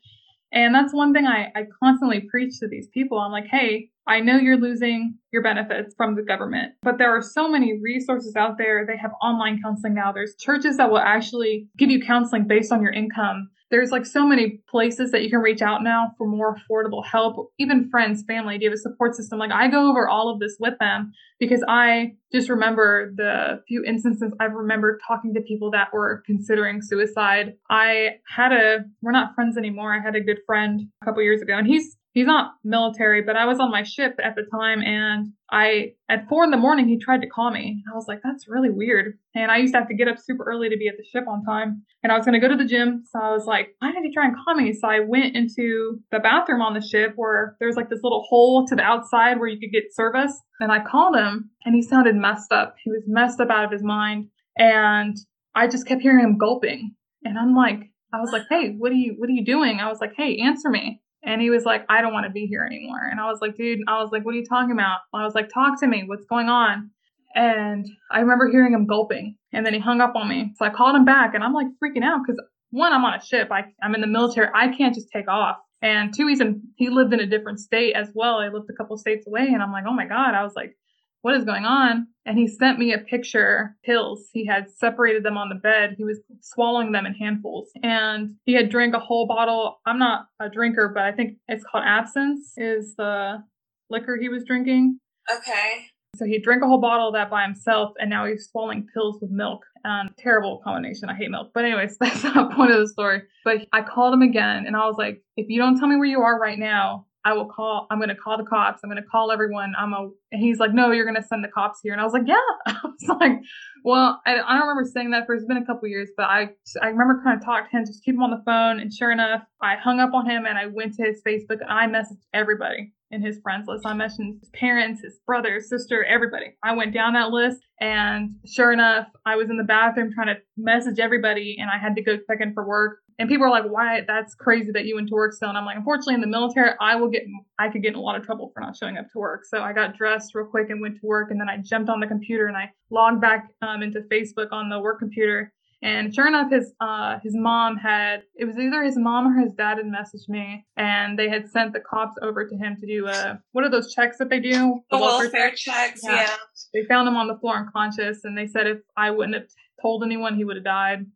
And 0.51 0.75
that's 0.75 0.93
one 0.93 1.13
thing 1.13 1.25
I, 1.25 1.50
I 1.55 1.63
constantly 1.81 2.27
preach 2.29 2.60
to 2.60 2.67
these 2.67 2.88
people. 2.89 3.17
I'm 3.17 3.31
like, 3.31 3.48
hey, 3.50 3.89
I 4.05 4.19
know 4.19 4.36
you're 4.38 4.57
losing 4.57 5.15
your 5.31 5.41
benefits 5.41 5.95
from 5.95 6.15
the 6.15 6.21
government, 6.21 6.74
but 6.81 6.98
there 6.98 7.15
are 7.15 7.21
so 7.21 7.48
many 7.48 7.79
resources 7.81 8.36
out 8.36 8.57
there. 8.57 8.86
They 8.86 8.98
have 8.98 9.12
online 9.21 9.62
counseling 9.63 9.93
now. 9.93 10.12
There's 10.12 10.36
churches 10.36 10.75
that 10.77 10.91
will 10.91 10.98
actually 10.98 11.67
give 11.77 11.89
you 11.89 12.01
counseling 12.05 12.45
based 12.45 12.74
on 12.74 12.81
your 12.81 12.91
income 12.91 13.50
there's 13.71 13.89
like 13.89 14.05
so 14.05 14.25
many 14.27 14.59
places 14.69 15.11
that 15.11 15.23
you 15.23 15.29
can 15.29 15.39
reach 15.39 15.61
out 15.61 15.81
now 15.81 16.11
for 16.17 16.27
more 16.27 16.55
affordable 16.55 17.03
help. 17.05 17.51
Even 17.57 17.89
friends 17.89 18.23
family 18.27 18.57
do 18.57 18.65
you 18.65 18.69
have 18.69 18.75
a 18.75 18.79
support 18.79 19.15
system? 19.15 19.39
Like 19.39 19.51
i 19.51 19.67
go 19.67 19.89
over 19.89 20.07
all 20.07 20.29
of 20.31 20.39
this 20.39 20.57
with 20.59 20.73
them 20.79 21.13
because 21.39 21.63
i 21.67 22.11
just 22.31 22.49
remember 22.49 23.11
the 23.15 23.61
few 23.67 23.83
instances 23.83 24.33
i've 24.39 24.53
remembered 24.53 24.99
talking 25.07 25.33
to 25.33 25.41
people 25.41 25.71
that 25.71 25.87
were 25.93 26.21
considering 26.25 26.81
suicide. 26.81 27.53
I 27.69 28.17
had 28.27 28.51
a 28.51 28.79
we're 29.01 29.11
not 29.11 29.33
friends 29.35 29.57
anymore. 29.57 29.93
I 29.93 30.03
had 30.03 30.15
a 30.15 30.21
good 30.21 30.39
friend 30.45 30.81
a 31.01 31.05
couple 31.05 31.23
years 31.23 31.41
ago 31.41 31.57
and 31.57 31.65
he's 31.65 31.97
he's 32.13 32.27
not 32.27 32.53
military, 32.63 33.22
but 33.22 33.36
I 33.36 33.46
was 33.46 33.60
on 33.60 33.72
my 33.72 33.84
ship 33.84 34.20
at 34.24 34.36
the 34.36 34.44
time 34.51 34.82
and 34.82 35.27
I 35.50 35.94
at 36.10 36.27
four 36.27 36.44
in 36.44 36.51
the 36.51 36.58
morning 36.58 36.88
he 36.88 36.98
tried 36.98 37.22
to 37.22 37.27
call 37.27 37.51
me. 37.51 37.84
I 37.91 37.96
was 37.96 38.06
like, 38.08 38.20
that's 38.24 38.48
really 38.48 38.70
weird. 38.70 39.18
And 39.36 39.51
I 39.51 39.58
used 39.58 39.74
to 39.74 39.80
have 39.80 39.88
to 39.88 39.96
get 39.96 40.08
up 40.08 40.18
super 40.20 40.44
early 40.44 40.70
to 40.70 40.77
be 40.77 40.88
at 40.88 40.96
the 40.98 41.03
ship 41.03 41.27
on 41.27 41.44
time. 41.44 41.84
And 42.03 42.12
I 42.12 42.18
was 42.18 42.25
gonna 42.25 42.39
go 42.39 42.48
to 42.48 42.56
the 42.56 42.65
gym. 42.65 43.03
So 43.12 43.20
I 43.20 43.32
was 43.32 43.46
like, 43.46 43.75
why 43.80 43.91
did 43.91 44.03
he 44.03 44.13
try 44.13 44.25
and 44.25 44.36
call 44.36 44.56
me? 44.56 44.74
So 44.74 44.88
I 44.88 45.00
went 45.00 45.36
into 45.36 46.00
the 46.12 46.20
bathroom 46.20 46.62
on 46.62 46.74
the 46.74 46.86
ship 46.86 47.13
where 47.15 47.56
there's 47.60 47.75
like 47.75 47.89
this 47.89 48.03
little 48.03 48.25
hole 48.27 48.65
to 48.68 48.75
the 48.75 48.84
outside 48.84 49.39
where 49.39 49.50
you 49.50 49.60
could 49.60 49.72
get 49.72 49.94
service. 49.96 50.34
And 50.60 50.72
I 50.72 50.84
called 50.84 51.15
him 51.15 51.51
and 51.65 51.75
he 51.75 51.82
sounded 51.82 52.15
messed 52.15 52.51
up. 52.51 52.75
He 52.84 52.91
was 52.91 53.03
messed 53.08 53.39
up 53.39 53.50
out 53.50 53.65
of 53.65 53.72
his 53.72 53.84
mind. 53.84 54.27
And 54.58 55.15
I 55.56 55.68
just 55.68 55.88
kept 55.88 56.01
hearing 56.01 56.24
him 56.24 56.38
gulping. 56.38 56.96
And 57.24 57.38
I'm 57.38 57.56
like, 57.56 57.91
I 58.13 58.20
was 58.20 58.32
like, 58.32 58.44
hey, 58.50 58.75
what 58.77 58.91
are 58.91 58.96
you 58.96 59.15
what 59.18 59.30
are 59.30 59.34
you 59.34 59.46
doing? 59.46 59.80
I 59.80 59.88
was 59.88 60.01
like, 60.01 60.13
hey, 60.18 60.38
answer 60.38 60.70
me. 60.70 61.01
And 61.23 61.41
he 61.41 61.49
was 61.49 61.65
like, 61.65 61.85
I 61.89 62.01
don't 62.01 62.13
want 62.13 62.25
to 62.25 62.31
be 62.31 62.47
here 62.47 62.63
anymore. 62.65 63.07
And 63.09 63.19
I 63.19 63.29
was 63.29 63.39
like, 63.41 63.55
dude, 63.55 63.79
I 63.87 64.01
was 64.01 64.11
like, 64.11 64.25
what 64.25 64.33
are 64.33 64.37
you 64.37 64.45
talking 64.45 64.71
about? 64.71 64.99
I 65.13 65.23
was 65.23 65.35
like, 65.35 65.49
talk 65.49 65.79
to 65.81 65.87
me. 65.87 66.03
What's 66.05 66.25
going 66.25 66.49
on? 66.49 66.89
And 67.35 67.87
I 68.09 68.19
remember 68.19 68.49
hearing 68.49 68.73
him 68.73 68.87
gulping. 68.87 69.35
And 69.53 69.65
then 69.65 69.73
he 69.73 69.79
hung 69.79 70.01
up 70.01 70.15
on 70.15 70.27
me. 70.27 70.53
So 70.57 70.65
I 70.65 70.69
called 70.69 70.95
him 70.95 71.05
back 71.05 71.35
and 71.35 71.43
I'm 71.43 71.53
like 71.53 71.67
freaking 71.83 72.03
out 72.03 72.21
because 72.25 72.41
one, 72.71 72.93
I'm 72.93 73.05
on 73.05 73.13
a 73.13 73.23
ship. 73.23 73.49
I, 73.51 73.65
I'm 73.83 73.95
in 73.95 74.01
the 74.01 74.07
military. 74.07 74.47
I 74.55 74.69
can't 74.69 74.95
just 74.95 75.09
take 75.11 75.27
off. 75.27 75.57
And 75.81 76.13
two, 76.13 76.27
he's 76.27 76.41
in, 76.41 76.61
he 76.75 76.89
lived 76.89 77.13
in 77.13 77.19
a 77.19 77.25
different 77.25 77.59
state 77.59 77.93
as 77.93 78.09
well. 78.13 78.37
I 78.37 78.47
lived 78.47 78.69
a 78.69 78.73
couple 78.73 78.97
states 78.97 79.27
away. 79.27 79.47
And 79.47 79.61
I'm 79.61 79.71
like, 79.71 79.85
oh 79.87 79.93
my 79.93 80.05
God. 80.05 80.33
I 80.33 80.43
was 80.43 80.53
like, 80.55 80.75
what 81.21 81.35
is 81.35 81.45
going 81.45 81.65
on? 81.65 82.07
And 82.25 82.37
he 82.37 82.47
sent 82.47 82.79
me 82.79 82.93
a 82.93 82.99
picture, 82.99 83.75
pills. 83.83 84.29
He 84.31 84.45
had 84.45 84.69
separated 84.69 85.23
them 85.23 85.37
on 85.37 85.49
the 85.49 85.55
bed. 85.55 85.95
He 85.97 86.03
was 86.03 86.19
swallowing 86.41 86.91
them 86.91 87.05
in 87.05 87.13
handfuls. 87.13 87.69
And 87.81 88.35
he 88.45 88.53
had 88.53 88.69
drank 88.69 88.93
a 88.93 88.99
whole 88.99 89.27
bottle. 89.27 89.79
I'm 89.85 89.99
not 89.99 90.27
a 90.39 90.49
drinker, 90.49 90.91
but 90.93 91.03
I 91.03 91.11
think 91.11 91.37
it's 91.47 91.63
called 91.63 91.83
absinthe 91.87 92.45
is 92.57 92.95
the 92.95 93.43
liquor 93.89 94.17
he 94.19 94.29
was 94.29 94.43
drinking. 94.45 94.99
Okay. 95.31 95.87
So 96.15 96.25
he 96.25 96.39
drank 96.39 96.61
a 96.61 96.67
whole 96.67 96.81
bottle 96.81 97.07
of 97.07 97.13
that 97.13 97.29
by 97.29 97.43
himself, 97.43 97.93
and 97.97 98.09
now 98.09 98.25
he's 98.25 98.49
swallowing 98.51 98.85
pills 98.93 99.19
with 99.21 99.31
milk. 99.31 99.63
Um, 99.85 100.09
terrible 100.17 100.61
combination. 100.63 101.09
I 101.09 101.15
hate 101.15 101.31
milk. 101.31 101.51
But 101.53 101.65
anyways, 101.65 101.97
that's 102.01 102.23
not 102.23 102.49
the 102.49 102.55
point 102.55 102.71
of 102.71 102.79
the 102.79 102.87
story. 102.87 103.23
But 103.45 103.67
I 103.71 103.81
called 103.81 104.13
him 104.13 104.21
again, 104.21 104.65
and 104.67 104.75
I 104.75 104.85
was 104.85 104.95
like, 104.97 105.23
if 105.37 105.47
you 105.49 105.59
don't 105.59 105.79
tell 105.79 105.87
me 105.87 105.95
where 105.95 106.05
you 106.05 106.21
are 106.21 106.37
right 106.37 106.59
now, 106.59 107.07
I 107.23 107.33
will 107.33 107.45
call. 107.45 107.87
I'm 107.91 107.99
going 107.99 108.09
to 108.09 108.15
call 108.15 108.37
the 108.37 108.43
cops. 108.43 108.81
I'm 108.83 108.89
going 108.89 109.01
to 109.01 109.07
call 109.07 109.31
everyone. 109.31 109.73
I'm 109.77 109.93
a. 109.93 110.09
And 110.31 110.41
he's 110.41 110.59
like, 110.59 110.73
no, 110.73 110.91
you're 110.91 111.05
going 111.05 111.21
to 111.21 111.27
send 111.27 111.43
the 111.43 111.49
cops 111.49 111.79
here. 111.83 111.93
And 111.93 112.01
I 112.01 112.03
was 112.03 112.13
like, 112.13 112.23
yeah. 112.25 112.35
I 112.65 112.79
was 112.83 113.17
like, 113.19 113.39
well, 113.83 114.21
I, 114.25 114.39
I 114.39 114.57
don't 114.57 114.67
remember 114.67 114.89
saying 114.91 115.11
that 115.11 115.25
for. 115.25 115.35
It's 115.35 115.45
been 115.45 115.57
a 115.57 115.65
couple 115.65 115.87
years, 115.87 116.09
but 116.17 116.23
I 116.23 116.49
I 116.81 116.87
remember 116.87 117.21
kind 117.23 117.37
of 117.37 117.45
talked 117.45 117.71
to 117.71 117.77
him, 117.77 117.85
just 117.85 118.03
keep 118.03 118.15
him 118.15 118.23
on 118.23 118.31
the 118.31 118.41
phone. 118.45 118.79
And 118.79 118.91
sure 118.91 119.11
enough, 119.11 119.43
I 119.61 119.75
hung 119.75 119.99
up 119.99 120.13
on 120.13 120.29
him 120.29 120.45
and 120.45 120.57
I 120.57 120.67
went 120.67 120.95
to 120.95 121.03
his 121.03 121.21
Facebook 121.27 121.61
and 121.61 121.69
I 121.69 121.87
messaged 121.87 122.23
everybody 122.33 122.93
in 123.12 123.22
his 123.22 123.39
friends 123.39 123.68
list. 123.68 123.86
I 123.86 123.94
mentioned 123.94 124.39
his 124.39 124.50
parents, 124.50 125.01
his 125.01 125.20
brother, 125.25 125.56
his 125.56 125.70
sister, 125.70 126.03
everybody. 126.03 126.58
I 126.63 126.74
went 126.75 126.94
down 126.94 127.13
that 127.13 127.30
list, 127.30 127.60
and 127.80 128.32
sure 128.46 128.72
enough, 128.72 129.08
I 129.25 129.36
was 129.36 129.50
in 129.50 129.58
the 129.58 129.63
bathroom 129.63 130.12
trying 130.13 130.27
to 130.27 130.41
message 130.58 131.00
everybody, 131.00 131.58
and 131.60 131.70
I 131.70 131.77
had 131.77 131.96
to 131.96 132.01
go 132.01 132.18
check 132.18 132.39
in 132.39 132.53
for 132.53 132.68
work. 132.68 133.00
And 133.20 133.30
people 133.30 133.46
are 133.46 133.51
like, 133.51 133.65
"Why? 133.65 134.01
That's 134.08 134.34
crazy 134.34 134.72
that 134.72 134.86
you 134.86 134.96
went 134.96 135.10
to 135.10 135.13
work 135.13 135.34
still." 135.34 135.50
And 135.50 135.58
I'm 135.58 135.65
like, 135.65 135.77
"Unfortunately, 135.77 136.15
in 136.15 136.22
the 136.22 136.27
military, 136.27 136.72
I 136.80 136.96
will 136.96 137.10
get, 137.10 137.24
I 137.60 137.70
could 137.70 137.84
get 137.84 137.89
in 137.89 137.96
a 137.96 138.01
lot 138.01 138.15
of 138.15 138.25
trouble 138.25 138.51
for 138.53 138.62
not 138.62 138.75
showing 138.75 138.98
up 138.98 139.10
to 139.12 139.20
work." 139.20 139.46
So 139.46 139.62
I 139.62 139.74
got 139.74 139.96
dressed 139.96 140.34
real 140.34 140.48
quick 140.48 140.70
and 140.70 140.82
went 140.82 140.96
to 141.01 141.06
work, 141.06 141.30
and 141.30 141.39
then 141.39 141.50
I 141.50 141.58
jumped 141.58 141.89
on 141.89 142.00
the 142.00 142.08
computer 142.08 142.48
and 142.48 142.58
I 142.58 142.72
logged 142.89 143.22
back 143.22 143.50
um, 143.62 143.84
into 143.84 144.01
Facebook 144.12 144.48
on 144.51 144.70
the 144.70 144.80
work 144.80 145.00
computer 145.00 145.53
and 145.83 146.13
sure 146.13 146.27
enough, 146.27 146.51
his 146.51 146.73
uh, 146.79 147.17
his 147.23 147.35
mom 147.35 147.75
had 147.75 148.23
it 148.35 148.45
was 148.45 148.57
either 148.57 148.83
his 148.83 148.97
mom 148.97 149.27
or 149.27 149.41
his 149.41 149.53
dad 149.53 149.77
had 149.77 149.88
messaged 149.88 150.29
me, 150.29 150.65
and 150.77 151.17
they 151.17 151.27
had 151.27 151.50
sent 151.50 151.73
the 151.73 151.79
cops 151.79 152.15
over 152.21 152.47
to 152.47 152.55
him 152.55 152.77
to 152.79 152.85
do 152.85 153.07
a 153.07 153.41
what 153.51 153.63
are 153.63 153.69
those 153.69 153.93
checks 153.93 154.17
that 154.19 154.29
they 154.29 154.39
do? 154.39 154.81
The, 154.91 154.97
the 154.97 155.01
welfare, 155.01 155.23
welfare 155.23 155.51
checks. 155.55 156.01
yeah. 156.03 156.15
yeah. 156.15 156.35
They 156.73 156.85
found 156.85 157.07
him 157.07 157.15
on 157.15 157.27
the 157.27 157.38
floor 157.38 157.57
unconscious, 157.57 158.23
and 158.23 158.38
they 158.38 158.45
said 158.45 158.67
if 158.67 158.77
I 158.95 159.09
wouldn't 159.09 159.35
have 159.35 159.47
told 159.81 160.03
anyone, 160.03 160.35
he 160.35 160.43
would 160.43 160.57
have 160.57 160.65
died. 160.65 161.07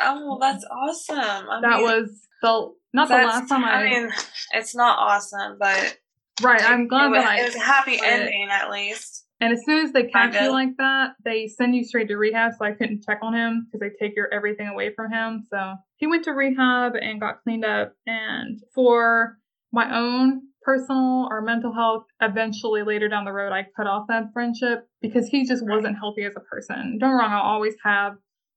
Oh, 0.00 0.38
that's 0.40 0.64
awesome. 0.70 1.18
I 1.18 1.60
that 1.60 1.76
mean, 1.78 1.82
was 1.82 2.10
the 2.40 2.72
not 2.94 3.08
the 3.08 3.14
last 3.14 3.48
time 3.50 3.64
I. 3.64 3.72
I 3.72 3.84
mean, 3.84 4.10
it's 4.52 4.74
not 4.74 4.98
awesome, 4.98 5.58
but 5.60 5.98
right. 6.42 6.62
I'm 6.62 6.88
glad 6.88 7.10
it, 7.10 7.14
that 7.16 7.26
I. 7.26 7.40
It 7.40 7.44
was 7.44 7.54
a 7.54 7.60
happy 7.60 8.00
ending, 8.02 8.48
at 8.50 8.70
least. 8.70 9.25
And 9.40 9.52
as 9.52 9.60
soon 9.66 9.84
as 9.84 9.92
they 9.92 10.04
catch 10.04 10.34
you 10.34 10.50
like 10.50 10.76
that, 10.78 11.10
they 11.24 11.46
send 11.46 11.74
you 11.74 11.84
straight 11.84 12.08
to 12.08 12.16
rehab. 12.16 12.52
So 12.58 12.64
I 12.64 12.72
couldn't 12.72 13.04
check 13.04 13.18
on 13.22 13.34
him 13.34 13.66
because 13.66 13.80
they 13.80 14.06
take 14.06 14.16
your 14.16 14.32
everything 14.32 14.66
away 14.66 14.94
from 14.94 15.12
him. 15.12 15.44
So 15.50 15.74
he 15.96 16.06
went 16.06 16.24
to 16.24 16.32
rehab 16.32 16.94
and 16.94 17.20
got 17.20 17.42
cleaned 17.42 17.64
up. 17.64 17.92
And 18.06 18.60
for 18.74 19.38
my 19.72 19.94
own 19.94 20.42
personal 20.62 21.28
or 21.30 21.42
mental 21.42 21.72
health, 21.72 22.04
eventually 22.20 22.82
later 22.82 23.08
down 23.08 23.26
the 23.26 23.32
road, 23.32 23.52
I 23.52 23.66
cut 23.76 23.86
off 23.86 24.06
that 24.08 24.32
friendship 24.32 24.88
because 25.02 25.28
he 25.28 25.46
just 25.46 25.64
wasn't 25.66 25.98
healthy 25.98 26.24
as 26.24 26.34
a 26.36 26.40
person. 26.40 26.98
Don't 26.98 27.12
wrong, 27.12 27.32
I'll 27.32 27.42
always 27.42 27.74
have 27.84 28.16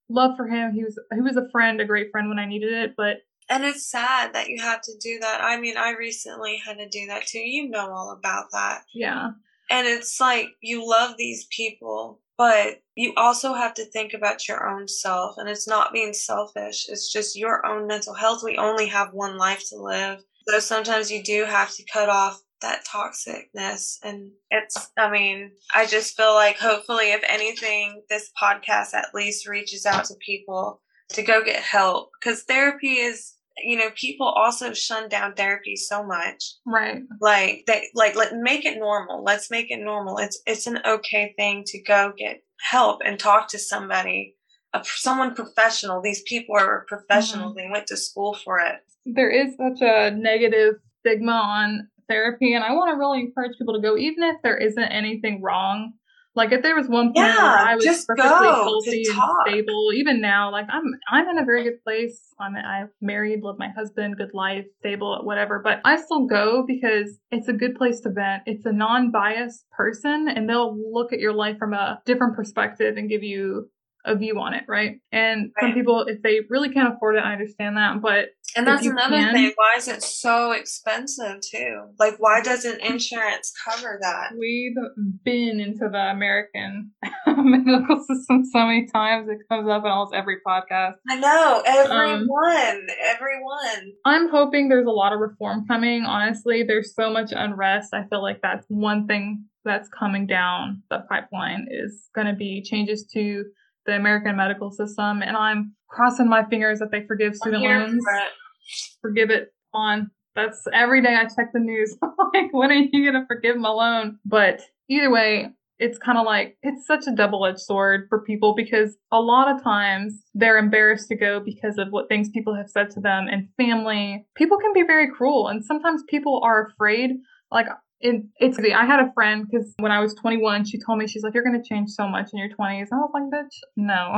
love 0.10 0.38
for 0.38 0.48
him. 0.48 0.74
He 0.74 0.84
was 0.84 1.00
he 1.14 1.22
was 1.22 1.38
a 1.38 1.50
friend, 1.52 1.82
a 1.82 1.86
great 1.86 2.12
friend 2.12 2.30
when 2.30 2.40
I 2.40 2.46
needed 2.46 2.72
it, 2.72 2.94
but 2.96 3.18
and 3.50 3.64
it's 3.64 3.90
sad 3.90 4.34
that 4.34 4.48
you 4.48 4.62
have 4.62 4.82
to 4.82 4.92
do 5.02 5.20
that. 5.20 5.42
I 5.42 5.60
mean, 5.60 5.76
I 5.76 5.92
recently 5.92 6.62
had 6.64 6.78
to 6.78 6.88
do 6.88 7.08
that 7.08 7.26
too. 7.26 7.40
You 7.40 7.70
know 7.70 7.92
all 7.92 8.12
about 8.12 8.46
that. 8.52 8.84
Yeah. 8.94 9.32
And 9.70 9.88
it's 9.88 10.20
like 10.20 10.50
you 10.62 10.88
love 10.88 11.16
these 11.18 11.46
people, 11.56 12.22
but 12.38 12.82
you 12.96 13.14
also 13.16 13.54
have 13.54 13.74
to 13.76 13.86
think 13.86 14.14
about 14.14 14.48
your 14.48 14.68
own 14.68 14.88
self. 14.88 15.36
And 15.38 15.48
it's 15.48 15.68
not 15.68 15.94
being 15.94 16.14
selfish, 16.14 16.88
it's 16.90 17.12
just 17.12 17.38
your 17.38 17.66
own 17.66 17.88
mental 17.88 18.14
health. 18.14 18.44
We 18.44 18.58
only 18.58 18.88
have 18.88 19.14
one 19.14 19.38
life 19.38 19.64
to 19.70 19.78
live. 19.78 20.24
So 20.48 20.60
sometimes 20.60 21.12
you 21.12 21.22
do 21.24 21.46
have 21.46 21.74
to 21.76 21.84
cut 21.92 22.10
off 22.10 22.42
that 22.62 22.86
toxicness. 22.86 23.98
And 24.04 24.32
it's, 24.50 24.92
I 24.98 25.10
mean, 25.10 25.52
I 25.74 25.86
just 25.86 26.18
feel 26.18 26.34
like 26.34 26.58
hopefully, 26.58 27.12
if 27.12 27.22
anything, 27.28 28.02
this 28.10 28.32
podcast 28.42 28.94
at 28.94 29.14
least 29.14 29.48
reaches 29.48 29.86
out 29.86 30.06
to 30.06 30.16
people 30.26 30.82
to 31.10 31.22
go 31.22 31.44
get 31.44 31.62
help 31.62 32.12
because 32.20 32.44
therapy 32.44 32.94
is 32.94 33.34
you 33.64 33.78
know, 33.78 33.90
people 33.96 34.28
also 34.28 34.74
shun 34.74 35.10
down 35.10 35.34
therapy 35.34 35.76
so 35.76 36.04
much. 36.04 36.56
Right. 36.66 37.02
Like 37.22 37.64
they 37.68 37.90
like 37.94 38.16
let 38.16 38.34
make 38.36 38.66
it 38.66 38.80
normal. 38.80 39.24
Let's 39.24 39.52
make 39.52 39.72
it 39.72 39.80
normal. 39.80 40.18
It's 40.18 40.42
it's 40.46 40.68
an 40.68 40.80
okay 40.86 41.34
thing 41.38 41.64
to 41.68 41.82
go 41.82 42.14
get 42.18 42.44
help 42.62 43.02
and 43.06 43.20
talk 43.20 43.50
to 43.50 43.60
somebody, 43.60 44.36
a, 44.74 44.84
someone 44.84 45.36
professional. 45.36 46.02
These 46.02 46.24
people 46.24 46.56
are 46.58 46.86
professional. 46.88 47.50
Mm-hmm. 47.50 47.58
They 47.58 47.70
went 47.72 47.88
to 47.88 47.98
school 47.98 48.34
for 48.34 48.60
it. 48.60 48.76
There 49.06 49.30
is 49.30 49.56
such 49.56 49.82
a 49.82 50.12
negative 50.12 50.76
stigma 51.00 51.32
on 51.32 51.88
therapy 52.10 52.54
and 52.54 52.64
I 52.64 52.74
want 52.74 52.92
to 52.92 52.98
really 52.98 53.20
encourage 53.20 53.58
people 53.58 53.76
to 53.76 53.82
go 53.82 53.96
even 53.96 54.24
if 54.24 54.38
there 54.42 54.58
isn't 54.58 54.84
anything 54.84 55.42
wrong 55.42 55.94
like 56.40 56.54
if 56.54 56.64
there 56.64 56.76
was 56.76 56.88
one 56.88 57.08
point 57.08 57.28
yeah, 57.28 57.36
where 57.36 57.68
I 57.68 57.76
was 57.76 57.84
just 57.84 58.08
perfectly 58.08 58.48
healthy 58.48 59.04
and 59.10 59.32
stable, 59.46 59.92
even 59.94 60.22
now, 60.22 60.52
like 60.52 60.68
I'm 60.70 60.84
I'm 61.12 61.28
in 61.28 61.38
a 61.38 61.44
very 61.44 61.66
good 61.66 61.84
place. 61.84 62.34
I'm 62.40 62.56
I'm 62.56 62.90
married, 63.02 63.42
love 63.44 63.58
my 63.60 63.68
husband, 63.70 64.16
good 64.16 64.34
life, 64.34 64.66
stable, 64.80 65.20
whatever. 65.24 65.60
But 65.62 65.82
I 65.84 65.98
still 65.98 66.28
go 66.28 66.64
because 66.66 67.20
it's 67.30 67.50
a 67.50 67.54
good 67.54 67.76
place 67.76 68.00
to 68.02 68.10
vent. 68.10 68.44
It's 68.46 68.66
a 68.66 68.72
non-biased 68.72 69.70
person, 69.72 70.30
and 70.34 70.50
they'll 70.50 70.76
look 70.92 71.12
at 71.12 71.20
your 71.20 71.34
life 71.34 71.58
from 71.60 71.74
a 71.74 72.02
different 72.06 72.38
perspective 72.38 72.96
and 72.96 73.10
give 73.10 73.22
you 73.22 73.70
a 74.06 74.16
view 74.16 74.40
on 74.40 74.54
it, 74.54 74.64
right? 74.68 75.00
And 75.12 75.52
right. 75.56 75.70
some 75.70 75.74
people, 75.74 76.06
if 76.08 76.22
they 76.22 76.40
really 76.50 76.70
can't 76.70 76.94
afford 76.94 77.16
it, 77.16 77.20
I 77.20 77.34
understand 77.34 77.78
that. 77.78 78.02
But 78.02 78.30
and 78.56 78.66
that's 78.66 78.86
another 78.86 79.18
can, 79.18 79.34
thing. 79.34 79.52
Why 79.56 79.76
is 79.78 79.88
it 79.88 80.02
so 80.02 80.52
expensive 80.52 81.42
too? 81.42 81.90
Like, 82.00 82.16
why 82.18 82.42
doesn't 82.42 82.82
insurance 82.82 83.54
cover 83.64 84.00
that? 84.02 84.32
We've 84.38 84.76
been 85.24 85.60
into 85.60 85.88
the 85.92 86.00
American 86.00 86.92
medical 87.28 88.04
system 88.08 88.44
so 88.52 88.66
many 88.66 88.88
times. 88.88 89.28
It 89.30 89.38
comes 89.50 89.70
up 89.70 89.84
in 89.84 89.92
almost 89.92 90.16
every 90.16 90.38
podcast. 90.48 90.94
I 91.10 91.20
know 91.20 91.62
everyone, 91.66 92.28
um, 92.28 92.88
everyone. 93.02 93.94
I'm 94.06 94.30
hoping 94.30 94.70
there's 94.70 94.88
a 94.88 94.92
lot 94.92 95.14
of 95.14 95.20
reform 95.20 95.66
coming. 95.68 96.04
Honestly, 96.04 96.64
there's 96.64 96.96
so 96.96 97.12
much 97.12 97.32
unrest. 97.32 97.94
I 97.94 98.06
feel 98.10 98.22
like 98.22 98.40
that's 98.42 98.66
one 98.70 99.08
thing 99.08 99.46
that's 99.66 99.90
coming 99.90 100.26
down 100.26 100.82
the 100.90 101.00
pipeline 101.10 101.68
is 101.70 102.10
going 102.16 102.28
to 102.28 102.34
be 102.34 102.64
changes 102.64 103.06
to 103.14 103.44
the 103.90 103.96
American 103.96 104.36
medical 104.36 104.72
system, 104.72 105.22
and 105.22 105.36
I'm 105.36 105.74
crossing 105.90 106.30
my 106.30 106.46
fingers 106.46 106.80
that 106.80 106.92
they 106.92 107.06
forgive 107.08 107.36
student 107.36 107.64
loans. 107.64 108.04
For 108.04 109.10
forgive 109.10 109.30
it 109.30 109.54
on. 109.74 110.12
That's 110.36 110.64
every 110.74 111.02
day 111.02 111.16
I 111.16 111.24
check 111.24 111.52
the 111.54 111.60
news. 111.60 111.98
like, 112.34 112.52
when 112.52 112.72
are 112.72 112.76
you 112.76 113.12
gonna 113.12 113.26
forgive 113.28 113.58
my 113.58 113.70
loan? 113.70 114.20
But 114.26 114.62
either 114.88 115.10
way, 115.10 115.50
it's 115.80 115.98
kind 115.98 116.18
of 116.18 116.26
like 116.26 116.58
it's 116.62 116.86
such 116.86 117.08
a 117.08 117.16
double-edged 117.16 117.60
sword 117.60 118.06
for 118.10 118.22
people 118.22 118.54
because 118.56 118.98
a 119.12 119.20
lot 119.20 119.54
of 119.54 119.64
times 119.64 120.22
they're 120.36 120.58
embarrassed 120.58 121.08
to 121.08 121.16
go 121.16 121.40
because 121.40 121.78
of 121.78 121.88
what 121.90 122.08
things 122.10 122.30
people 122.30 122.54
have 122.54 122.70
said 122.70 122.90
to 122.92 123.00
them 123.00 123.28
and 123.32 123.48
family 123.56 124.26
people 124.36 124.58
can 124.58 124.74
be 124.74 124.84
very 124.86 125.10
cruel 125.10 125.48
and 125.48 125.64
sometimes 125.64 126.04
people 126.10 126.42
are 126.44 126.68
afraid 126.68 127.12
like 127.50 127.66
it, 128.02 128.24
it's 128.38 128.58
the 128.58 128.74
I 128.74 128.86
had 128.86 129.02
a 129.02 129.12
friend 129.14 129.46
because 129.50 129.74
when 129.78 129.92
I 129.92 130.00
was 130.00 130.14
21, 130.16 130.66
she 130.66 130.80
told 130.80 131.00
me 131.00 131.08
she's 131.08 131.22
like, 131.22 131.34
"You're 131.34 131.44
gonna 131.44 131.64
change 131.64 131.90
so 131.90 132.08
much 132.08 132.30
in 132.32 132.40
your 132.40 132.50
20s." 132.50 132.88
I 132.92 132.96
was 132.96 133.12
like, 133.14 133.24
"Bitch, 133.24 133.56
no." 133.76 134.16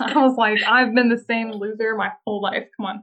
I 0.06 0.16
was 0.16 0.36
like, 0.36 0.62
"I've 0.62 0.94
been 0.94 1.08
the 1.08 1.18
same 1.18 1.50
loser 1.50 1.96
my 1.96 2.10
whole 2.24 2.40
life. 2.40 2.64
Come 2.76 2.86
on." 2.86 3.02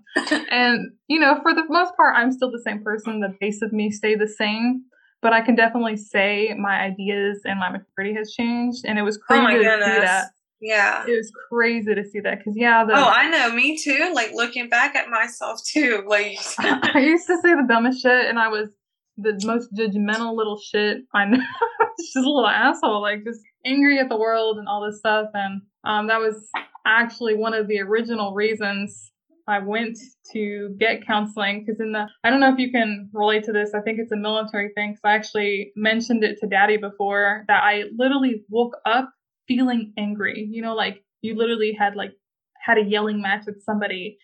And 0.49 0.91
you 1.08 1.19
know, 1.19 1.39
for 1.41 1.54
the 1.54 1.63
most 1.67 1.95
part, 1.97 2.15
I'm 2.15 2.32
still 2.32 2.49
the 2.49 2.62
same 2.65 2.82
person. 2.82 3.19
The 3.19 3.36
base 3.41 3.62
of 3.62 3.73
me 3.73 3.91
stay 3.91 4.15
the 4.15 4.28
same, 4.28 4.86
but 5.21 5.34
I 5.34 5.41
can 5.41 5.56
definitely 5.56 5.97
say 5.97 6.56
my 6.58 6.80
ideas 6.80 7.41
and 7.43 7.60
my 7.60 7.69
maturity 7.69 8.15
has 8.17 8.32
changed, 8.32 8.86
and 8.86 8.97
it 8.97 9.04
was 9.04 9.17
oh 9.17 9.25
crazy 9.28 9.43
oh 9.43 9.58
to 9.58 9.63
goodness. 9.63 9.95
see 9.95 10.01
that. 10.01 10.30
Yeah. 10.62 11.04
It 11.06 11.12
was 11.12 11.32
crazy 11.49 11.93
to 11.93 12.04
see 12.04 12.21
that 12.21 12.39
because, 12.39 12.56
yeah. 12.56 12.86
The, 12.86 12.93
oh, 12.93 13.04
I 13.04 13.30
know. 13.30 13.54
Me 13.54 13.78
too. 13.78 14.12
Like 14.15 14.32
looking 14.34 14.69
back 14.69 14.95
at 14.95 15.10
myself 15.10 15.62
too. 15.63 16.04
Like, 16.08 16.38
I 16.60 16.99
used 16.99 17.28
to 17.28 17.38
say 17.41 17.56
the 17.56 17.65
dumbest 17.67 18.01
shit 18.01 18.25
and 18.30 18.39
I 18.39 18.47
was 18.47 18.69
the 19.17 19.39
most 19.45 19.73
judgmental 19.73 20.36
little 20.36 20.60
shit 20.60 20.97
I 21.13 21.25
know. 21.25 21.38
just 21.99 22.15
a 22.15 22.19
little 22.19 22.47
asshole, 22.47 23.01
like 23.01 23.23
just 23.23 23.41
angry 23.65 23.99
at 23.99 24.10
the 24.10 24.17
world 24.17 24.58
and 24.58 24.67
all 24.67 24.86
this 24.86 24.99
stuff. 24.99 25.28
And 25.34 25.62
um, 25.84 26.08
that 26.08 26.19
was 26.19 26.49
actually 26.86 27.36
one 27.36 27.54
of 27.54 27.67
the 27.67 27.80
original 27.80 28.34
reasons 28.34 29.12
I 29.47 29.60
went 29.60 29.97
to 30.34 30.75
get 30.80 31.06
counseling 31.06 31.63
because 31.63 31.80
in 31.80 31.91
the 31.91 32.08
I 32.23 32.30
don't 32.30 32.39
know 32.39 32.51
if 32.51 32.58
you 32.58 32.71
can 32.71 33.10
relate 33.13 33.43
to 33.43 33.51
this. 33.51 33.73
I 33.75 33.82
think 33.82 33.99
it's 33.99 34.12
a 34.12 34.17
military 34.17 34.71
thing. 34.73 34.91
Because 34.91 35.01
I 35.04 35.13
actually 35.13 35.71
mentioned 35.75 36.23
it 36.23 36.39
to 36.41 36.47
Daddy 36.47 36.78
before 36.78 37.45
that 37.47 37.63
I 37.63 37.84
literally 37.95 38.43
woke 38.49 38.75
up 38.86 39.12
feeling 39.47 39.93
angry. 39.97 40.47
You 40.49 40.62
know, 40.62 40.73
like 40.73 41.04
you 41.21 41.36
literally 41.36 41.75
had 41.78 41.95
like 41.95 42.12
had 42.60 42.78
a 42.78 42.84
yelling 42.84 43.21
match 43.21 43.43
with 43.45 43.62
somebody. 43.63 44.17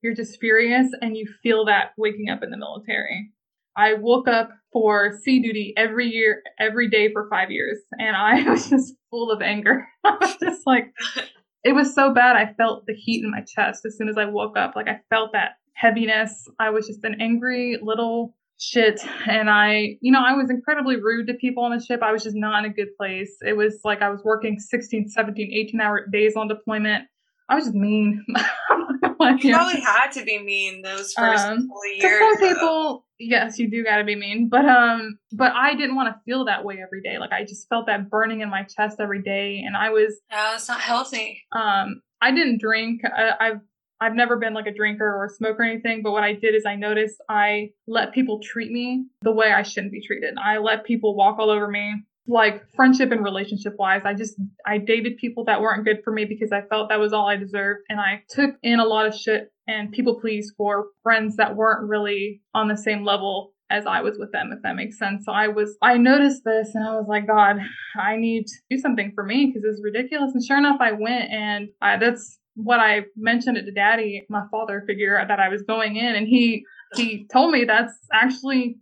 You're 0.00 0.14
just 0.14 0.38
furious, 0.38 0.92
and 1.02 1.16
you 1.16 1.26
feel 1.42 1.64
that 1.64 1.90
waking 1.98 2.28
up 2.28 2.44
in 2.44 2.50
the 2.50 2.56
military. 2.56 3.32
I 3.78 3.94
woke 3.94 4.26
up 4.26 4.50
for 4.72 5.16
sea 5.22 5.40
duty 5.40 5.72
every 5.76 6.08
year, 6.08 6.42
every 6.58 6.90
day 6.90 7.12
for 7.12 7.28
five 7.30 7.50
years, 7.50 7.78
and 7.98 8.16
I 8.16 8.42
was 8.50 8.68
just 8.68 8.94
full 9.10 9.30
of 9.30 9.40
anger. 9.40 9.86
I 10.04 10.16
was 10.20 10.36
just 10.42 10.66
like, 10.66 10.92
it 11.64 11.74
was 11.74 11.94
so 11.94 12.12
bad. 12.12 12.36
I 12.36 12.52
felt 12.54 12.84
the 12.86 12.94
heat 12.94 13.24
in 13.24 13.30
my 13.30 13.42
chest 13.42 13.86
as 13.86 13.96
soon 13.96 14.08
as 14.08 14.18
I 14.18 14.24
woke 14.24 14.58
up. 14.58 14.74
Like 14.74 14.88
I 14.88 15.00
felt 15.08 15.32
that 15.32 15.52
heaviness. 15.74 16.44
I 16.58 16.70
was 16.70 16.88
just 16.88 17.04
an 17.04 17.20
angry 17.20 17.78
little 17.80 18.34
shit 18.60 19.00
and 19.28 19.48
i 19.48 19.96
you 20.00 20.10
know 20.10 20.20
i 20.20 20.32
was 20.32 20.50
incredibly 20.50 20.96
rude 20.96 21.28
to 21.28 21.34
people 21.34 21.62
on 21.62 21.70
the 21.70 21.80
ship 21.80 22.00
i 22.02 22.10
was 22.10 22.24
just 22.24 22.34
not 22.34 22.64
in 22.64 22.68
a 22.68 22.74
good 22.74 22.88
place 22.96 23.36
it 23.42 23.56
was 23.56 23.78
like 23.84 24.02
i 24.02 24.10
was 24.10 24.20
working 24.24 24.58
16 24.58 25.10
17 25.10 25.52
18 25.52 25.80
hour 25.80 26.04
days 26.08 26.34
on 26.34 26.48
deployment 26.48 27.04
i 27.48 27.54
was 27.54 27.66
just 27.66 27.76
mean 27.76 28.24
you 28.26 29.54
probably 29.54 29.80
had 29.80 30.10
to 30.10 30.24
be 30.24 30.42
mean 30.42 30.82
those 30.82 31.12
first 31.12 31.44
um, 31.44 31.68
years 32.00 32.40
some 32.40 32.48
people 32.48 33.06
yes 33.18 33.58
you 33.58 33.68
do 33.70 33.84
got 33.84 33.98
to 33.98 34.04
be 34.04 34.14
mean 34.14 34.48
but 34.48 34.64
um 34.64 35.18
but 35.32 35.52
i 35.52 35.74
didn't 35.74 35.96
want 35.96 36.08
to 36.08 36.20
feel 36.24 36.44
that 36.44 36.64
way 36.64 36.78
every 36.82 37.00
day 37.02 37.18
like 37.18 37.32
i 37.32 37.44
just 37.44 37.68
felt 37.68 37.86
that 37.86 38.08
burning 38.08 38.40
in 38.40 38.50
my 38.50 38.62
chest 38.62 38.98
every 39.00 39.22
day 39.22 39.62
and 39.66 39.76
i 39.76 39.90
was 39.90 40.20
no 40.30 40.52
it's 40.54 40.68
not 40.68 40.80
healthy 40.80 41.42
um 41.52 42.00
i 42.20 42.30
didn't 42.30 42.60
drink 42.60 43.02
I, 43.04 43.32
i've 43.40 43.60
I've 44.00 44.14
never 44.14 44.36
been 44.36 44.54
like 44.54 44.66
a 44.66 44.72
drinker 44.72 45.04
or 45.04 45.24
a 45.24 45.28
smoker 45.28 45.62
or 45.62 45.64
anything, 45.64 46.02
but 46.02 46.12
what 46.12 46.22
I 46.22 46.32
did 46.32 46.54
is 46.54 46.64
I 46.64 46.76
noticed 46.76 47.20
I 47.28 47.70
let 47.86 48.12
people 48.12 48.40
treat 48.40 48.70
me 48.70 49.06
the 49.22 49.32
way 49.32 49.52
I 49.52 49.62
shouldn't 49.62 49.92
be 49.92 50.06
treated. 50.06 50.36
I 50.38 50.58
let 50.58 50.84
people 50.84 51.16
walk 51.16 51.38
all 51.38 51.50
over 51.50 51.66
me. 51.66 52.04
Like 52.30 52.62
friendship 52.76 53.10
and 53.10 53.24
relationship 53.24 53.74
wise, 53.78 54.02
I 54.04 54.12
just 54.12 54.34
I 54.66 54.78
dated 54.78 55.16
people 55.16 55.44
that 55.46 55.62
weren't 55.62 55.84
good 55.84 56.00
for 56.04 56.12
me 56.12 56.26
because 56.26 56.52
I 56.52 56.60
felt 56.68 56.90
that 56.90 57.00
was 57.00 57.12
all 57.14 57.26
I 57.26 57.36
deserved 57.36 57.80
and 57.88 57.98
I 57.98 58.22
took 58.28 58.50
in 58.62 58.80
a 58.80 58.84
lot 58.84 59.06
of 59.06 59.14
shit 59.14 59.50
and 59.66 59.90
people 59.92 60.20
please 60.20 60.52
for 60.56 60.88
friends 61.02 61.36
that 61.36 61.56
weren't 61.56 61.88
really 61.88 62.42
on 62.54 62.68
the 62.68 62.76
same 62.76 63.04
level 63.04 63.52
as 63.70 63.86
I 63.86 64.00
was 64.00 64.16
with 64.18 64.32
them, 64.32 64.50
if 64.52 64.62
that 64.62 64.76
makes 64.76 64.98
sense. 64.98 65.24
So 65.24 65.32
I 65.32 65.48
was, 65.48 65.76
I 65.82 65.98
noticed 65.98 66.42
this 66.44 66.74
and 66.74 66.86
I 66.86 66.94
was 66.94 67.06
like, 67.06 67.26
God, 67.26 67.56
I 68.00 68.16
need 68.16 68.46
to 68.46 68.54
do 68.70 68.78
something 68.78 69.12
for 69.14 69.24
me 69.24 69.46
because 69.46 69.62
it's 69.64 69.82
ridiculous. 69.82 70.32
And 70.34 70.44
sure 70.44 70.56
enough, 70.56 70.80
I 70.80 70.92
went 70.92 71.30
and 71.30 71.68
I, 71.82 71.98
that's 71.98 72.38
what 72.54 72.80
I 72.80 73.02
mentioned 73.16 73.56
it 73.56 73.66
to 73.66 73.72
daddy, 73.72 74.26
my 74.28 74.44
father 74.50 74.82
figure 74.86 75.22
that 75.26 75.38
I 75.38 75.48
was 75.48 75.62
going 75.62 75.96
in 75.96 76.14
and 76.16 76.26
he 76.26 76.64
he 76.94 77.26
told 77.30 77.52
me 77.52 77.64
that's 77.64 77.92
actually 78.12 78.78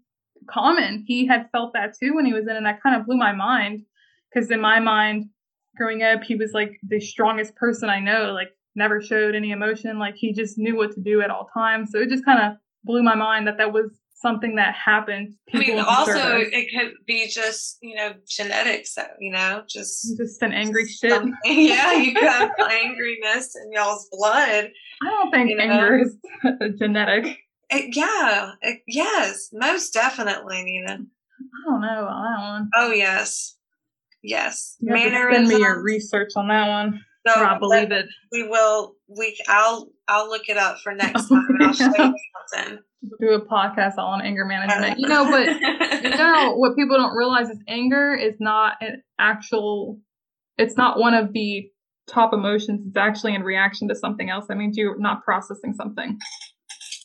common. 0.47 1.05
He 1.07 1.27
had 1.27 1.49
felt 1.53 1.73
that 1.75 1.97
too 1.99 2.15
when 2.15 2.27
he 2.27 2.33
was 2.33 2.47
in 2.47 2.57
and 2.57 2.67
that 2.67 2.83
kind 2.83 2.97
of 2.99 3.07
blew 3.07 3.17
my 3.17 3.33
mind 3.33 3.85
because 4.33 4.51
in 4.51 4.61
my 4.61 4.81
mind 4.81 5.29
growing 5.77 6.03
up 6.03 6.23
he 6.23 6.35
was 6.35 6.53
like 6.53 6.79
the 6.87 7.01
strongest 7.01 7.55
person 7.57 7.89
I 7.89 8.01
know, 8.01 8.33
like 8.33 8.51
never 8.75 9.01
showed 9.01 9.35
any 9.35 9.51
emotion, 9.51 9.99
like 9.99 10.17
he 10.17 10.33
just 10.33 10.59
knew 10.59 10.77
what 10.77 10.93
to 10.95 11.01
do 11.01 11.21
at 11.21 11.31
all 11.31 11.49
times. 11.53 11.91
So 11.91 11.99
it 11.99 12.09
just 12.09 12.25
kind 12.25 12.41
of 12.41 12.59
blew 12.85 13.03
my 13.03 13.15
mind 13.15 13.47
that 13.47 13.59
that 13.59 13.73
was 13.73 13.91
something 14.15 14.57
that 14.57 14.75
happened. 14.75 15.35
I 15.53 15.59
mean, 15.59 15.79
also 15.79 16.39
it 16.39 16.69
could 16.75 16.95
be 17.07 17.29
just 17.29 17.79
you 17.83 17.95
know 17.95 18.15
genetics, 18.27 18.95
though. 18.95 19.05
You 19.21 19.33
know, 19.33 19.63
just 19.69 20.17
just 20.17 20.43
an 20.43 20.53
angry 20.53 20.89
shit. 20.89 21.23
yeah, 21.45 21.93
you 21.95 22.15
have 22.21 22.51
angriness 22.59 23.51
in 23.63 23.73
y'all's 23.73 24.09
blood. 24.11 24.71
I 25.03 25.07
don't 25.07 25.31
think 25.31 25.51
you 25.51 25.59
anger 25.59 25.99
know? 25.99 26.61
is 26.63 26.79
genetic. 26.79 27.39
It, 27.71 27.97
yeah. 27.97 28.53
It, 28.63 28.83
yes. 28.87 29.51
Most 29.53 29.93
definitely, 29.93 30.63
Nina. 30.63 30.99
I 30.99 31.71
don't 31.71 31.81
know 31.81 32.03
about 32.03 32.23
that 32.23 32.43
one. 32.43 32.71
Oh 32.75 32.93
yes. 32.93 33.57
Yes. 34.23 34.77
You 34.81 34.97
send 34.97 35.49
me 35.49 35.59
your 35.59 35.83
research 35.83 36.31
on 36.37 36.49
that 36.49 36.69
one. 36.69 37.01
No, 37.27 37.35
I 37.35 37.59
believe 37.59 37.91
it. 37.91 38.07
We 38.31 38.45
will. 38.45 38.95
We. 39.09 39.37
I'll. 39.49 39.89
I'll 40.09 40.29
look 40.29 40.49
it 40.49 40.57
up 40.57 40.79
for 40.79 40.95
next 40.95 41.29
time. 41.29 41.47
I'll 41.61 41.73
show 41.73 41.87
you 41.87 41.93
something 42.51 42.79
do 43.21 43.31
a 43.33 43.45
podcast 43.45 43.95
all 43.99 44.09
on 44.09 44.23
anger 44.23 44.45
management. 44.45 44.93
Uh, 44.93 44.95
you 44.99 45.09
know, 45.09 45.31
but 45.31 45.47
you 46.03 46.11
know 46.17 46.55
what 46.57 46.77
people 46.77 46.97
don't 46.97 47.15
realize 47.15 47.49
is 47.49 47.59
anger 47.69 48.15
is 48.15 48.37
not 48.41 48.75
an 48.81 49.03
actual. 49.19 50.01
It's 50.59 50.77
not 50.77 50.99
one 50.99 51.15
of 51.15 51.33
the 51.33 51.71
top 52.09 52.33
emotions. 52.33 52.83
It's 52.87 52.97
actually 52.97 53.35
in 53.35 53.43
reaction 53.43 53.89
to 53.89 53.95
something 53.95 54.31
else. 54.31 54.47
That 54.49 54.57
means 54.57 54.77
you're 54.77 54.99
not 54.99 55.25
processing 55.25 55.75
something. 55.75 56.19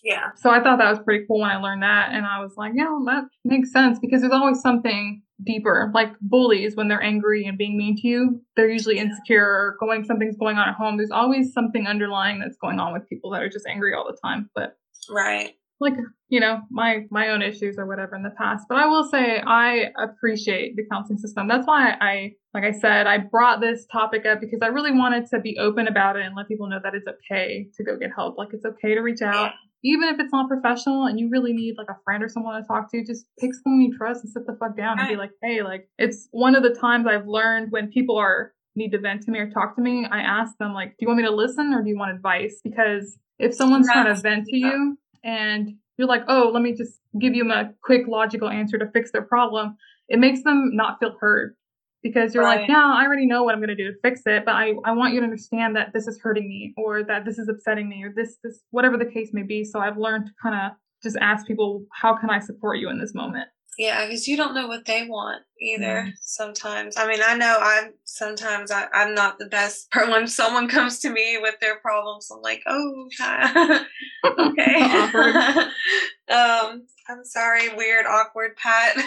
Yeah. 0.04 0.30
So 0.38 0.50
I 0.50 0.62
thought 0.62 0.80
that 0.80 0.90
was 0.90 1.00
pretty 1.00 1.26
cool 1.28 1.42
when 1.42 1.50
I 1.50 1.58
learned 1.58 1.84
that, 1.84 2.12
and 2.12 2.26
I 2.26 2.42
was 2.42 2.54
like, 2.58 2.74
yeah, 2.76 2.98
that 3.06 3.26
makes 3.46 3.72
sense 3.72 4.00
because 4.00 4.22
there's 4.22 4.34
always 4.34 4.62
something 4.62 5.22
deeper. 5.44 5.92
Like 5.94 6.14
bullies, 6.22 6.76
when 6.76 6.88
they're 6.88 7.02
angry 7.02 7.46
and 7.46 7.58
being 7.58 7.78
mean 7.78 7.96
to 7.98 8.08
you, 8.08 8.42
they're 8.56 8.70
usually 8.70 8.98
insecure 8.98 9.46
or 9.46 9.78
going 9.80 10.04
something's 10.04 10.38
going 10.38 10.58
on 10.58 10.70
at 10.70 10.76
home. 10.76 10.98
There's 10.98 11.12
always 11.12 11.54
something 11.54 11.88
underlying 11.88 12.40
that's 12.40 12.58
going 12.58 12.80
on 12.80 12.94
with 12.94 13.08
people 13.10 13.32
that 13.32 13.42
are 13.42 13.50
just 13.50 13.68
angry 13.68 13.94
all 13.94 14.06
the 14.06 14.18
time. 14.24 14.50
But 14.56 14.78
right 15.10 15.54
like 15.82 15.96
you 16.30 16.40
know 16.40 16.62
my 16.70 17.06
my 17.10 17.30
own 17.30 17.42
issues 17.42 17.78
or 17.78 17.86
whatever 17.86 18.16
in 18.16 18.24
the 18.24 18.30
past 18.38 18.66
but 18.70 18.78
i 18.78 18.86
will 18.86 19.04
say 19.04 19.42
i 19.46 19.88
appreciate 20.02 20.76
the 20.78 20.84
counseling 20.90 21.18
system 21.18 21.48
that's 21.48 21.66
why 21.66 21.98
i 22.00 22.32
like 22.54 22.64
i 22.64 22.72
said 22.72 23.08
i 23.08 23.18
brought 23.18 23.60
this 23.60 23.86
topic 23.92 24.26
up 24.26 24.40
because 24.40 24.60
i 24.62 24.68
really 24.68 24.92
wanted 24.92 25.26
to 25.26 25.40
be 25.40 25.58
open 25.58 25.88
about 25.88 26.16
it 26.16 26.26
and 26.26 26.36
let 26.36 26.48
people 26.48 26.70
know 26.70 26.80
that 26.82 26.94
it's 26.94 27.08
okay 27.08 27.68
to 27.76 27.84
go 27.84 27.98
get 27.98 28.12
help 28.16 28.38
like 28.38 28.50
it's 28.54 28.64
okay 28.64 28.94
to 28.94 29.02
reach 29.02 29.22
out 29.22 29.52
even 29.84 30.10
if 30.10 30.20
it's 30.20 30.32
not 30.32 30.48
professional 30.48 31.06
and 31.06 31.20
you 31.20 31.30
really 31.30 31.54
need 31.54 31.76
like 31.78 31.90
a 31.90 31.98
friend 32.04 32.24
or 32.24 32.30
someone 32.30 32.62
to 32.62 32.68
talk 32.68 32.92
to 32.92 33.04
just 33.04 33.26
pick 33.40 33.52
someone 33.54 33.82
you 33.82 33.96
trust 33.98 34.24
and 34.24 34.32
sit 34.32 34.46
the 34.46 34.56
fuck 34.60 34.78
down 34.78 35.00
and 35.00 35.10
be 35.10 35.16
like 35.16 35.32
hey 35.42 35.62
like 35.64 35.90
it's 35.98 36.28
one 36.32 36.56
of 36.56 36.64
the 36.64 36.70
times 36.70 37.08
i've 37.08 37.28
learned 37.28 37.72
when 37.72 37.90
people 37.90 38.18
are 38.18 38.54
need 38.76 38.92
to 38.92 39.00
vent 39.00 39.22
to 39.22 39.32
me 39.32 39.40
or 39.40 39.50
talk 39.50 39.76
to 39.76 39.82
me 39.82 40.08
i 40.12 40.20
ask 40.20 40.58
them 40.58 40.74
like 40.74 40.90
do 40.92 40.98
you 41.02 41.08
want 41.08 41.18
me 41.18 41.26
to 41.26 41.36
listen 41.36 41.74
or 41.74 41.82
do 41.82 41.90
you 41.90 41.98
want 41.98 42.12
advice? 42.16 42.60
Because 42.64 43.18
if 43.40 43.54
someone's 43.54 43.88
trying 43.88 44.14
to 44.14 44.22
vent 44.22 44.46
to 44.48 44.58
you 44.58 44.98
and 45.24 45.76
you're 45.98 46.08
like, 46.08 46.24
oh, 46.28 46.52
let 46.54 46.62
me 46.64 46.74
just 46.74 47.00
give 47.20 47.36
you 47.36 47.52
a 47.52 47.72
quick 47.84 48.08
logical 48.08 48.50
answer 48.50 48.78
to 48.78 48.90
fix 48.92 49.12
their 49.12 49.22
problem, 49.24 49.78
it 50.08 50.20
makes 50.20 50.44
them 50.44 50.72
not 50.74 51.00
feel 51.00 51.16
heard 51.20 51.56
because 52.04 52.34
you're 52.34 52.44
right. 52.44 52.62
like, 52.62 52.70
yeah, 52.70 52.84
I 52.84 53.06
already 53.06 53.28
know 53.28 53.44
what 53.44 53.54
I'm 53.54 53.60
going 53.60 53.70
to 53.70 53.76
do 53.76 53.92
to 53.92 53.98
fix 54.02 54.22
it, 54.26 54.44
but 54.46 54.56
I, 54.56 54.74
I 54.86 54.92
want 54.92 55.14
you 55.14 55.20
to 55.20 55.24
understand 55.24 55.76
that 55.76 55.94
this 55.94 56.08
is 56.08 56.20
hurting 56.22 56.48
me 56.48 56.74
or 56.78 57.04
that 57.04 57.26
this 57.26 57.38
is 57.38 57.48
upsetting 57.48 57.90
me 57.90 58.04
or 58.04 58.14
this, 58.16 58.38
this, 58.44 58.62
whatever 58.72 58.98
the 58.98 59.06
case 59.06 59.30
may 59.34 59.44
be. 59.44 59.64
So 59.64 59.80
I've 59.80 59.98
learned 59.98 60.26
to 60.28 60.32
kind 60.42 60.56
of 60.56 60.78
just 61.04 61.18
ask 61.22 61.46
people, 61.46 61.86
how 61.94 62.16
can 62.18 62.30
I 62.30 62.40
support 62.40 62.80
you 62.80 62.90
in 62.90 63.00
this 63.00 63.14
moment? 63.14 63.48
Yeah, 63.78 64.06
because 64.06 64.28
you 64.28 64.36
don't 64.36 64.54
know 64.54 64.68
what 64.68 64.86
they 64.86 65.08
want 65.08 65.44
either. 65.60 66.06
Mm. 66.08 66.12
Sometimes, 66.22 66.98
I 66.98 67.08
mean, 67.08 67.22
I 67.26 67.36
know 67.36 67.58
I'm 67.60 67.94
sometimes 68.04 68.70
I, 68.70 68.88
I'm 68.94 69.16
not 69.16 69.40
the 69.40 69.46
best. 69.46 69.88
For 69.94 70.10
when 70.10 70.28
someone 70.28 70.68
comes 70.68 71.00
to 71.00 71.10
me 71.10 71.38
with 71.42 71.56
their 71.62 71.80
problems, 71.80 72.30
I'm 72.32 72.42
like, 72.42 72.62
oh, 72.68 73.10
okay. 74.26 74.82
um, 76.32 76.86
I'm 77.10 77.24
sorry, 77.24 77.74
weird, 77.76 78.06
awkward 78.06 78.56
Pat. 78.58 78.98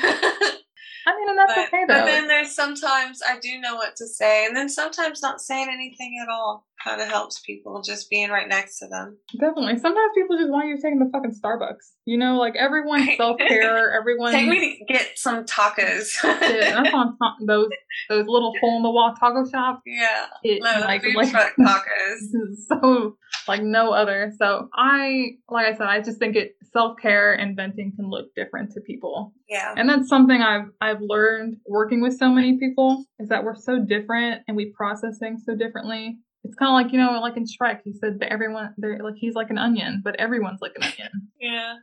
I 1.06 1.16
mean, 1.16 1.28
and 1.28 1.38
that's 1.38 1.54
but, 1.54 1.66
okay 1.68 1.84
though. 1.86 2.00
But 2.00 2.06
then 2.06 2.28
there's 2.28 2.54
sometimes 2.54 3.20
I 3.26 3.38
do 3.38 3.60
know 3.60 3.74
what 3.74 3.96
to 3.96 4.06
say, 4.06 4.46
and 4.46 4.56
then 4.56 4.68
sometimes 4.68 5.22
not 5.22 5.40
saying 5.40 5.68
anything 5.70 6.18
at 6.22 6.28
all 6.32 6.66
kind 6.82 7.00
of 7.00 7.08
helps 7.08 7.40
people 7.40 7.82
just 7.82 8.10
being 8.10 8.30
right 8.30 8.48
next 8.48 8.78
to 8.78 8.88
them. 8.88 9.16
Definitely. 9.38 9.78
Sometimes 9.78 10.12
people 10.14 10.36
just 10.36 10.50
want 10.50 10.68
you 10.68 10.76
to 10.76 10.82
take 10.82 10.98
them 10.98 11.06
to 11.06 11.10
fucking 11.10 11.38
Starbucks. 11.40 11.92
You 12.04 12.18
know, 12.18 12.36
like 12.36 12.54
everyone's 12.56 13.16
self 13.16 13.38
care. 13.38 13.92
Everyone 13.98 14.32
take 14.32 14.48
me 14.48 14.78
to 14.78 14.92
get 14.92 15.18
some 15.18 15.44
tacos. 15.44 16.20
That's 16.22 16.94
on 16.94 17.16
ta- 17.18 17.36
those 17.46 17.68
those 18.08 18.26
little 18.26 18.52
hole 18.60 18.76
in 18.76 18.82
the 18.82 18.90
wall 18.90 19.14
taco 19.18 19.48
shops. 19.48 19.82
Yeah, 19.86 20.26
it, 20.42 20.62
no, 20.62 20.80
like, 20.80 21.02
food 21.02 21.14
like, 21.14 21.30
truck 21.30 21.52
tacos. 21.60 22.56
so 22.68 23.16
like 23.48 23.62
no 23.62 23.92
other. 23.92 24.32
So 24.38 24.68
I, 24.74 25.36
like 25.48 25.66
I 25.66 25.76
said, 25.76 25.86
I 25.86 26.00
just 26.00 26.18
think 26.18 26.36
it 26.36 26.56
self 26.72 26.98
care 27.00 27.32
and 27.32 27.56
venting 27.56 27.92
can 27.96 28.08
look 28.10 28.34
different 28.34 28.72
to 28.72 28.80
people. 28.80 29.32
Yeah, 29.48 29.74
and 29.76 29.88
that's 29.88 30.08
something 30.08 30.42
I've 30.42 30.68
I've 30.80 31.00
learned 31.00 31.56
working 31.66 32.00
with 32.00 32.16
so 32.18 32.28
many 32.28 32.58
people 32.58 33.04
is 33.18 33.28
that 33.28 33.44
we're 33.44 33.54
so 33.54 33.78
different 33.78 34.42
and 34.48 34.56
we 34.56 34.72
process 34.76 35.18
things 35.18 35.42
so 35.46 35.54
differently. 35.54 36.18
It's 36.42 36.56
kind 36.56 36.68
of 36.68 36.74
like 36.74 36.92
you 36.92 36.98
know 36.98 37.20
like 37.20 37.36
in 37.36 37.44
shrek 37.44 37.80
he 37.84 37.94
said 37.94 38.18
that 38.20 38.30
everyone 38.32 38.74
they're 38.76 38.98
like 39.02 39.14
he's 39.16 39.34
like 39.34 39.48
an 39.48 39.56
onion 39.56 40.02
but 40.04 40.16
everyone's 40.16 40.60
like 40.60 40.72
an 40.76 40.82
onion. 40.82 41.10
Yeah. 41.40 41.74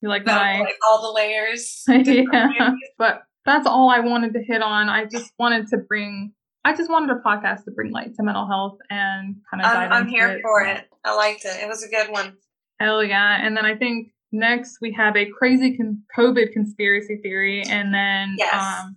You're 0.00 0.10
like 0.10 0.26
my 0.26 0.60
like 0.60 0.78
all 0.90 1.02
the 1.02 1.12
layers. 1.12 1.84
Yeah. 1.88 2.72
But 2.98 3.22
that's 3.46 3.66
all 3.66 3.88
i 3.88 4.00
wanted 4.00 4.34
to 4.34 4.42
hit 4.42 4.62
on. 4.62 4.88
I 4.88 5.06
just 5.06 5.32
wanted 5.38 5.68
to 5.68 5.78
bring 5.78 6.32
i 6.64 6.74
just 6.74 6.90
wanted 6.90 7.10
a 7.10 7.20
podcast 7.20 7.64
to 7.64 7.70
bring 7.70 7.92
light 7.92 8.14
to 8.14 8.22
mental 8.22 8.46
health 8.46 8.78
and 8.90 9.36
kind 9.50 9.62
of 9.62 9.66
i'm, 9.66 9.92
I'm 9.92 10.08
here 10.08 10.28
it. 10.28 10.42
for 10.42 10.62
it. 10.62 10.84
I 11.04 11.14
liked 11.14 11.44
it. 11.44 11.62
It 11.62 11.68
was 11.68 11.82
a 11.82 11.88
good 11.88 12.10
one. 12.10 12.36
Hell 12.78 13.02
yeah. 13.02 13.38
And 13.44 13.56
then 13.56 13.64
i 13.64 13.74
think 13.74 14.12
next 14.32 14.78
we 14.80 14.92
have 14.92 15.16
a 15.16 15.26
crazy 15.26 15.76
con- 15.76 16.02
covid 16.16 16.52
conspiracy 16.52 17.16
theory. 17.22 17.62
And 17.62 17.92
then 17.92 18.34
yes. 18.38 18.54
um 18.54 18.96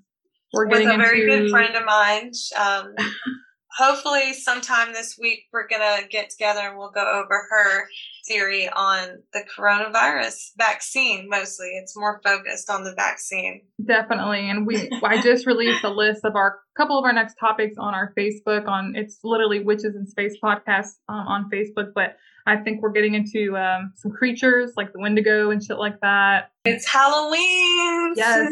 we're 0.54 0.67
getting 0.67 0.88
With 0.88 0.95
a 0.95 0.99
very 0.99 1.21
into... 1.21 1.43
good 1.43 1.49
friend 1.52 1.76
of 1.76 1.86
mine 1.86 2.32
um 2.60 2.95
hopefully 3.77 4.33
sometime 4.33 4.93
this 4.93 5.17
week 5.19 5.45
we're 5.51 5.67
gonna 5.67 6.07
get 6.09 6.29
together 6.29 6.62
and 6.62 6.77
we'll 6.77 6.91
go 6.91 7.01
over 7.01 7.47
her 7.49 7.88
theory 8.27 8.69
on 8.69 9.21
the 9.33 9.43
coronavirus 9.57 10.51
vaccine 10.57 11.27
mostly. 11.29 11.71
It's 11.75 11.97
more 11.97 12.21
focused 12.23 12.69
on 12.69 12.83
the 12.83 12.93
vaccine. 12.95 13.62
Definitely. 13.83 14.49
And 14.49 14.65
we 14.65 14.89
i 15.03 15.21
just 15.21 15.45
released 15.45 15.83
a 15.83 15.89
list 15.89 16.23
of 16.23 16.36
our 16.36 16.59
couple 16.77 16.97
of 16.97 17.05
our 17.05 17.13
next 17.13 17.36
topics 17.36 17.75
on 17.77 17.93
our 17.93 18.13
facebook 18.17 18.67
on 18.67 18.93
it's 18.95 19.19
literally 19.23 19.63
witches 19.63 19.95
in 19.95 20.07
space 20.07 20.36
podcast 20.43 20.88
um, 21.07 21.27
on 21.27 21.49
facebook 21.53 21.91
but 21.93 22.15
I 22.45 22.58
think 22.58 22.82
we're 22.82 22.91
getting 22.91 23.13
into 23.13 23.56
um, 23.58 23.93
some 23.95 24.12
creatures 24.12 24.73
like 24.75 24.91
the 24.91 24.99
Wendigo 24.99 25.49
and 25.51 25.63
shit 25.63 25.77
like 25.77 25.99
that. 26.01 26.51
It's 26.65 26.88
Halloween. 26.88 28.13
Yes. 28.15 28.51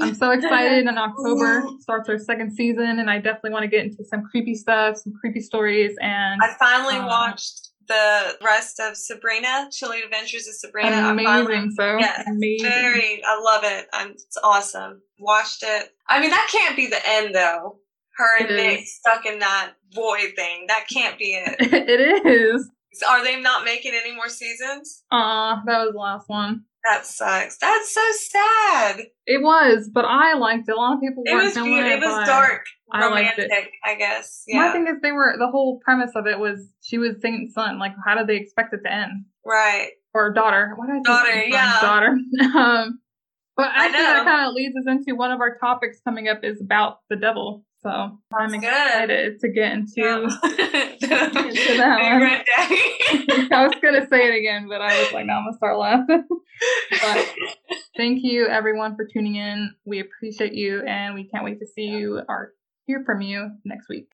I'm 0.00 0.14
so 0.14 0.30
excited. 0.30 0.86
In 0.86 0.88
October 0.98 1.64
starts 1.80 2.08
our 2.08 2.18
second 2.18 2.54
season, 2.54 2.98
and 2.98 3.10
I 3.10 3.18
definitely 3.18 3.50
want 3.50 3.64
to 3.64 3.68
get 3.68 3.84
into 3.84 4.04
some 4.04 4.22
creepy 4.30 4.54
stuff, 4.54 4.96
some 4.96 5.12
creepy 5.20 5.40
stories. 5.40 5.96
And 6.00 6.40
I 6.42 6.54
finally 6.58 6.96
um, 6.96 7.06
watched 7.06 7.70
the 7.88 8.36
rest 8.42 8.80
of 8.80 8.96
Sabrina, 8.96 9.68
Chilling 9.70 10.00
Adventures 10.04 10.46
of 10.48 10.54
Sabrina. 10.54 11.10
Amazing, 11.10 11.72
so 11.72 11.98
yes, 11.98 12.24
amazing. 12.26 12.68
very. 12.68 13.22
I 13.24 13.40
love 13.42 13.64
it. 13.64 13.86
I'm, 13.92 14.12
it's 14.12 14.38
awesome. 14.42 15.02
Watched 15.18 15.62
it. 15.62 15.90
I 16.08 16.20
mean, 16.20 16.30
that 16.30 16.48
can't 16.50 16.76
be 16.76 16.86
the 16.86 17.00
end 17.04 17.34
though. 17.34 17.78
Her 18.16 18.44
and 18.44 18.56
Nick 18.56 18.86
stuck 18.86 19.26
in 19.26 19.38
that 19.40 19.72
void 19.94 20.32
thing. 20.36 20.66
That 20.68 20.86
can't 20.92 21.18
be 21.18 21.34
it. 21.34 21.56
it 21.60 22.26
is. 22.26 22.70
Are 23.08 23.24
they 23.24 23.40
not 23.40 23.64
making 23.64 23.92
any 23.94 24.14
more 24.14 24.28
seasons? 24.28 25.04
Uh, 25.10 25.56
that 25.66 25.84
was 25.84 25.92
the 25.92 25.98
last 25.98 26.28
one. 26.28 26.64
That 26.88 27.04
sucks. 27.04 27.58
That's 27.58 27.94
so 27.94 28.00
sad. 28.12 29.02
It 29.26 29.42
was, 29.42 29.90
but 29.92 30.06
I 30.06 30.34
liked 30.34 30.68
it. 30.68 30.72
A 30.72 30.76
lot 30.76 30.94
of 30.94 31.00
people 31.00 31.22
it 31.26 31.34
was 31.34 31.54
beautiful. 31.54 31.76
It, 31.76 31.86
it 31.86 32.00
was 32.00 32.26
dark, 32.26 32.64
I 32.90 33.06
romantic. 33.06 33.50
I 33.84 33.96
guess. 33.96 34.44
Yeah. 34.46 34.66
My 34.66 34.72
thing 34.72 34.86
is, 34.86 34.94
they 35.02 35.12
were 35.12 35.34
the 35.38 35.48
whole 35.48 35.78
premise 35.84 36.12
of 36.14 36.26
it 36.26 36.38
was 36.38 36.72
she 36.80 36.96
was 36.96 37.20
Satan's 37.20 37.52
son. 37.52 37.78
Like, 37.78 37.92
how 38.04 38.16
did 38.16 38.26
they 38.28 38.36
expect 38.36 38.72
it 38.72 38.80
to 38.84 38.92
end? 38.92 39.26
Right. 39.44 39.90
Or 40.14 40.32
daughter. 40.32 40.72
What 40.76 40.86
did 40.86 40.96
I 40.96 41.02
Daughter. 41.02 41.44
Yeah. 41.44 41.80
Daughter. 41.80 42.18
um, 42.58 43.00
but 43.56 43.68
actually, 43.74 44.02
that 44.02 44.24
kind 44.24 44.48
of 44.48 44.54
leads 44.54 44.74
us 44.74 44.84
into 44.86 45.14
one 45.14 45.32
of 45.32 45.40
our 45.40 45.58
topics 45.58 46.00
coming 46.02 46.28
up 46.28 46.40
is 46.42 46.62
about 46.62 47.00
the 47.10 47.16
devil. 47.16 47.64
So 47.82 48.18
I'm 48.38 48.52
excited 48.54 49.40
to 49.40 49.48
get 49.48 49.72
into, 49.72 49.92
yeah. 49.96 50.16
into 50.22 51.76
that 51.78 52.44
I 53.52 53.66
was 53.66 53.74
gonna 53.82 54.06
say 54.08 54.28
it 54.28 54.38
again, 54.38 54.68
but 54.68 54.82
I 54.82 55.00
was 55.00 55.12
like, 55.12 55.24
no, 55.24 55.34
I'm 55.34 55.44
gonna 55.44 55.56
start 55.56 55.78
laughing. 55.78 56.26
but 57.02 57.34
thank 57.96 58.22
you 58.22 58.46
everyone 58.48 58.96
for 58.96 59.06
tuning 59.10 59.36
in. 59.36 59.72
We 59.86 60.00
appreciate 60.00 60.52
you, 60.52 60.82
and 60.86 61.14
we 61.14 61.28
can't 61.28 61.44
wait 61.44 61.58
to 61.60 61.66
see 61.66 61.86
you 61.86 62.20
or 62.28 62.52
hear 62.86 63.02
from 63.06 63.22
you 63.22 63.50
next 63.64 63.88
week. 63.88 64.08